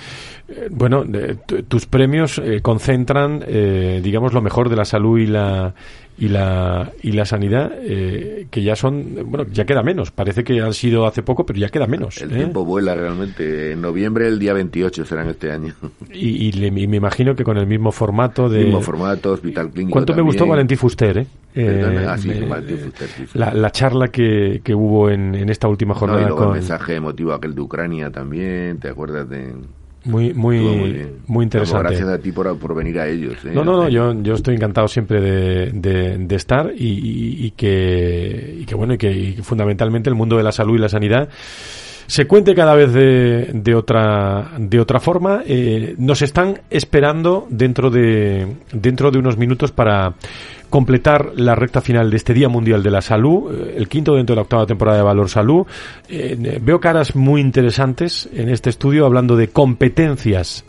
eh, 0.50 0.68
bueno, 0.72 1.04
de- 1.04 1.36
tu- 1.46 1.64
tus 1.64 1.86
premios 1.86 2.40
eh, 2.44 2.62
concentran, 2.62 3.44
eh, 3.48 4.02
digamos, 4.04 4.34
lo 4.34 4.42
mejor 4.42 4.70
de 4.70 4.76
la 4.76 4.86
salud 4.86 5.20
y 5.20 5.28
la 5.28 5.74
y 6.20 6.30
la 6.30 6.92
y 7.04 7.12
la 7.12 7.26
sanidad, 7.26 7.72
eh, 7.80 8.48
que 8.50 8.64
ya 8.64 8.76
son, 8.76 9.06
bueno, 9.26 9.46
ya 9.52 9.66
queda 9.66 9.84
menos. 9.84 10.10
Parece 10.10 10.44
que 10.44 10.60
han 10.62 10.74
sido 10.74 11.06
hace 11.06 11.22
poco, 11.22 11.46
pero 11.46 11.60
ya 11.60 11.70
queda 11.70 11.86
menos. 11.86 12.20
El 12.20 12.32
¿eh? 12.32 12.38
tiempo 12.38 12.66
vuela 12.66 12.96
realmente. 12.96 13.74
En 13.74 13.82
noviembre, 13.82 14.28
el 14.28 14.40
día 14.40 14.54
28 14.54 15.06
serán 15.06 15.30
este 15.30 15.52
año. 15.52 15.76
Y, 16.12 16.48
y 16.48 16.52
le- 16.54 16.68
y 16.82 16.88
me 16.88 16.98
imagino 16.98 17.36
que 17.36 17.44
con 17.44 17.58
el 17.58 17.68
mismo 17.68 17.92
formato 17.92 18.50
de. 18.50 18.64
Mismo 18.64 18.82
formato, 18.82 19.34
hospital 19.34 19.70
clínico. 19.70 19.94
¿Cuánto 19.94 20.16
me 20.16 20.24
gustó. 20.24 20.48
Valentín 20.48 20.78
Fuster? 20.80 21.20
Eh? 21.20 21.26
Perdona, 21.54 22.14
ah, 22.14 22.18
sí, 22.18 22.30
Valentín 22.48 22.78
Fuster, 22.80 23.08
sí, 23.10 23.24
sí. 23.32 23.38
La, 23.38 23.54
la 23.54 23.70
charla 23.72 24.08
que, 24.08 24.47
que 24.64 24.74
hubo 24.76 25.10
en, 25.10 25.36
en 25.36 25.50
esta 25.50 25.68
última 25.68 25.94
No, 25.94 25.98
y 25.98 26.00
jornada 26.00 26.28
luego 26.28 26.44
el 26.46 26.52
mensaje 26.60 26.96
emotivo 26.96 27.34
aquel 27.34 27.54
de 27.56 27.62
Ucrania 27.62 28.12
también, 28.12 28.78
¿te 28.80 28.90
acuerdas 28.90 29.30
de...? 29.30 29.54
muy 30.06 30.34
muy 30.34 30.60
muy, 30.60 30.92
bien. 30.94 31.10
interesante. 31.44 31.90
Gracias 31.90 32.08
a 32.08 32.18
ti 32.18 32.32
por, 32.32 32.58
por 32.58 32.74
venir 32.74 32.98
a 33.00 33.08
ellos. 33.08 33.34
¿eh? 33.44 33.52
No, 33.54 33.66
no, 33.66 33.76
no, 33.84 33.90
yo, 33.90 34.14
yo 34.22 34.36
estoy 34.36 34.56
encantado 34.56 34.88
siempre 34.88 35.20
de, 35.20 35.72
de, 35.74 36.18
de 36.18 36.36
estar 36.36 36.72
y, 36.74 36.86
y- 36.88 37.46
y 37.48 37.52
que, 37.52 38.58
y 38.62 38.66
que, 38.66 38.76
bueno, 38.76 38.94
y 38.94 38.98
que, 38.98 39.12
y 39.12 39.34
que 39.34 39.44
fundamentalmente 39.44 40.10
el 40.10 40.16
mundo 40.16 40.38
de 40.38 40.44
la 40.44 40.54
salud 40.54 40.76
y 40.76 40.80
la 40.80 40.88
sanidad 40.88 41.28
se 42.10 42.26
cuente 42.26 42.56
cada 42.56 42.74
vez 42.74 42.94
de, 42.94 43.52
de 43.54 43.76
otra 43.76 44.52
de 44.58 44.80
otra 44.80 45.02
forma. 45.02 45.42
Eh, 45.46 45.96
nos 45.98 46.22
están 46.22 46.62
esperando 46.70 47.46
dentro 47.50 47.90
de 47.90 48.48
dentro 48.72 49.12
de 49.12 49.20
unos 49.20 49.36
minutos 49.38 49.74
para 49.74 50.14
completar 50.70 51.32
la 51.36 51.56
recta 51.56 51.82
final 51.82 52.10
de 52.10 52.18
este 52.18 52.34
Día 52.34 52.50
Mundial 52.50 52.84
de 52.84 52.92
la 52.92 53.02
Salud, 53.02 53.54
eh, 53.54 53.76
el 53.78 53.88
quinto 53.88 54.16
dentro 54.16 54.34
de 54.34 54.38
la 54.38 54.42
octava 54.44 54.66
temporada 54.66 54.98
de 54.98 55.04
Valor 55.04 55.30
Salud. 55.30 55.66
Eh, 56.10 56.60
veo 56.62 56.80
caras 56.80 57.16
muy 57.16 57.42
interesantes 57.42 58.30
en 58.34 58.50
este 58.50 58.70
estudio 58.70 59.06
hablando 59.06 59.36
de 59.36 59.50
competencias 59.50 60.66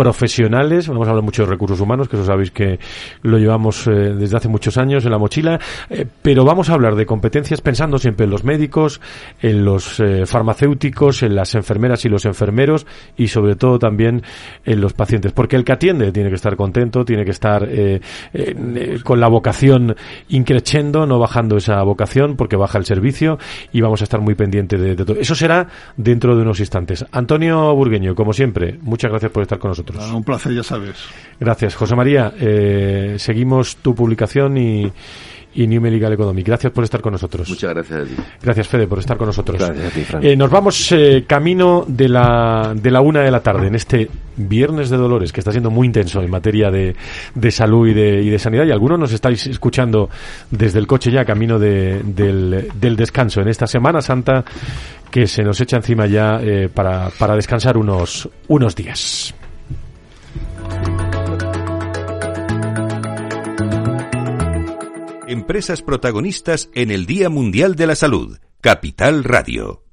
profesionales, 0.00 0.88
vamos 0.88 1.06
a 1.06 1.10
hablar 1.10 1.22
mucho 1.22 1.42
de 1.42 1.50
recursos 1.50 1.78
humanos, 1.78 2.08
que 2.08 2.16
eso 2.16 2.24
sabéis 2.24 2.50
que 2.50 2.78
lo 3.20 3.36
llevamos 3.36 3.86
eh, 3.86 3.90
desde 3.90 4.34
hace 4.34 4.48
muchos 4.48 4.78
años 4.78 5.04
en 5.04 5.10
la 5.10 5.18
mochila, 5.18 5.60
eh, 5.90 6.06
pero 6.22 6.42
vamos 6.42 6.70
a 6.70 6.72
hablar 6.72 6.94
de 6.94 7.04
competencias 7.04 7.60
pensando 7.60 7.98
siempre 7.98 8.24
en 8.24 8.30
los 8.30 8.42
médicos, 8.42 8.98
en 9.42 9.62
los 9.62 10.00
eh, 10.00 10.24
farmacéuticos, 10.24 11.22
en 11.22 11.34
las 11.34 11.54
enfermeras 11.54 12.02
y 12.06 12.08
los 12.08 12.24
enfermeros 12.24 12.86
y 13.18 13.28
sobre 13.28 13.56
todo 13.56 13.78
también 13.78 14.22
en 14.64 14.80
los 14.80 14.94
pacientes, 14.94 15.32
porque 15.32 15.56
el 15.56 15.64
que 15.64 15.72
atiende 15.72 16.12
tiene 16.12 16.30
que 16.30 16.36
estar 16.36 16.56
contento, 16.56 17.04
tiene 17.04 17.26
que 17.26 17.32
estar 17.32 17.68
con 19.04 19.20
la 19.20 19.28
vocación 19.28 19.94
increchendo, 20.30 21.04
no 21.04 21.18
bajando 21.18 21.58
esa 21.58 21.82
vocación 21.82 22.36
porque 22.36 22.56
baja 22.56 22.78
el 22.78 22.86
servicio 22.86 23.38
y 23.70 23.82
vamos 23.82 24.00
a 24.00 24.04
estar 24.04 24.20
muy 24.22 24.34
pendiente 24.34 24.78
de, 24.78 24.96
de 24.96 25.04
todo. 25.04 25.20
Eso 25.20 25.34
será 25.34 25.68
dentro 25.98 26.34
de 26.34 26.40
unos 26.40 26.58
instantes. 26.58 27.04
Antonio 27.12 27.74
Burgueño, 27.74 28.14
como 28.14 28.32
siempre, 28.32 28.78
muchas 28.80 29.10
gracias 29.10 29.30
por 29.30 29.42
estar 29.42 29.58
con 29.58 29.68
nosotros. 29.68 29.89
Ah, 29.98 30.14
un 30.14 30.24
placer, 30.24 30.52
ya 30.52 30.62
sabes. 30.62 30.96
Gracias, 31.38 31.74
José 31.74 31.96
María. 31.96 32.32
eh, 32.38 33.14
seguimos 33.18 33.76
tu 33.76 33.94
publicación 33.94 34.58
y, 34.58 34.92
y 35.54 35.66
New 35.66 35.80
Medical 35.80 36.12
Economic. 36.12 36.46
Gracias 36.46 36.72
por 36.72 36.84
estar 36.84 37.00
con 37.00 37.12
nosotros. 37.12 37.48
Muchas 37.48 37.70
gracias 37.72 38.00
a 38.00 38.04
ti. 38.04 38.14
Gracias, 38.42 38.68
Fede, 38.68 38.86
por 38.86 38.98
estar 38.98 39.16
con 39.16 39.26
nosotros. 39.26 39.58
Gracias 39.58 39.86
a 39.86 39.90
ti, 39.90 40.00
Fran. 40.02 40.24
Eh, 40.24 40.36
nos 40.36 40.50
vamos 40.50 40.92
eh, 40.92 41.24
camino 41.26 41.84
de 41.88 42.08
la, 42.10 42.72
de 42.76 42.90
la 42.90 43.00
una 43.00 43.22
de 43.22 43.30
la 43.30 43.40
tarde 43.40 43.68
en 43.68 43.74
este 43.74 44.10
Viernes 44.36 44.90
de 44.90 44.96
Dolores, 44.98 45.32
que 45.32 45.40
está 45.40 45.50
siendo 45.50 45.70
muy 45.70 45.86
intenso 45.86 46.20
en 46.22 46.30
materia 46.30 46.70
de, 46.70 46.94
de 47.34 47.50
salud 47.50 47.88
y 47.88 47.94
de, 47.94 48.22
y 48.22 48.28
de 48.30 48.38
sanidad. 48.38 48.64
Y 48.66 48.70
algunos 48.70 48.98
nos 48.98 49.12
estáis 49.12 49.46
escuchando 49.46 50.08
desde 50.50 50.78
el 50.78 50.86
coche 50.86 51.10
ya, 51.10 51.24
camino 51.24 51.58
de- 51.58 52.00
del, 52.04 52.68
del 52.74 52.96
descanso 52.96 53.40
en 53.40 53.48
esta 53.48 53.66
Semana 53.66 54.00
Santa 54.02 54.44
que 55.10 55.26
se 55.26 55.42
nos 55.42 55.60
echa 55.60 55.76
encima 55.76 56.06
ya 56.06 56.38
eh, 56.40 56.68
para, 56.72 57.08
para 57.18 57.34
descansar 57.34 57.76
unos, 57.76 58.28
unos 58.48 58.76
días. 58.76 59.34
Empresas 65.30 65.80
protagonistas 65.80 66.70
en 66.74 66.90
el 66.90 67.06
Día 67.06 67.28
Mundial 67.30 67.76
de 67.76 67.86
la 67.86 67.94
Salud. 67.94 68.38
Capital 68.60 69.22
Radio. 69.22 69.84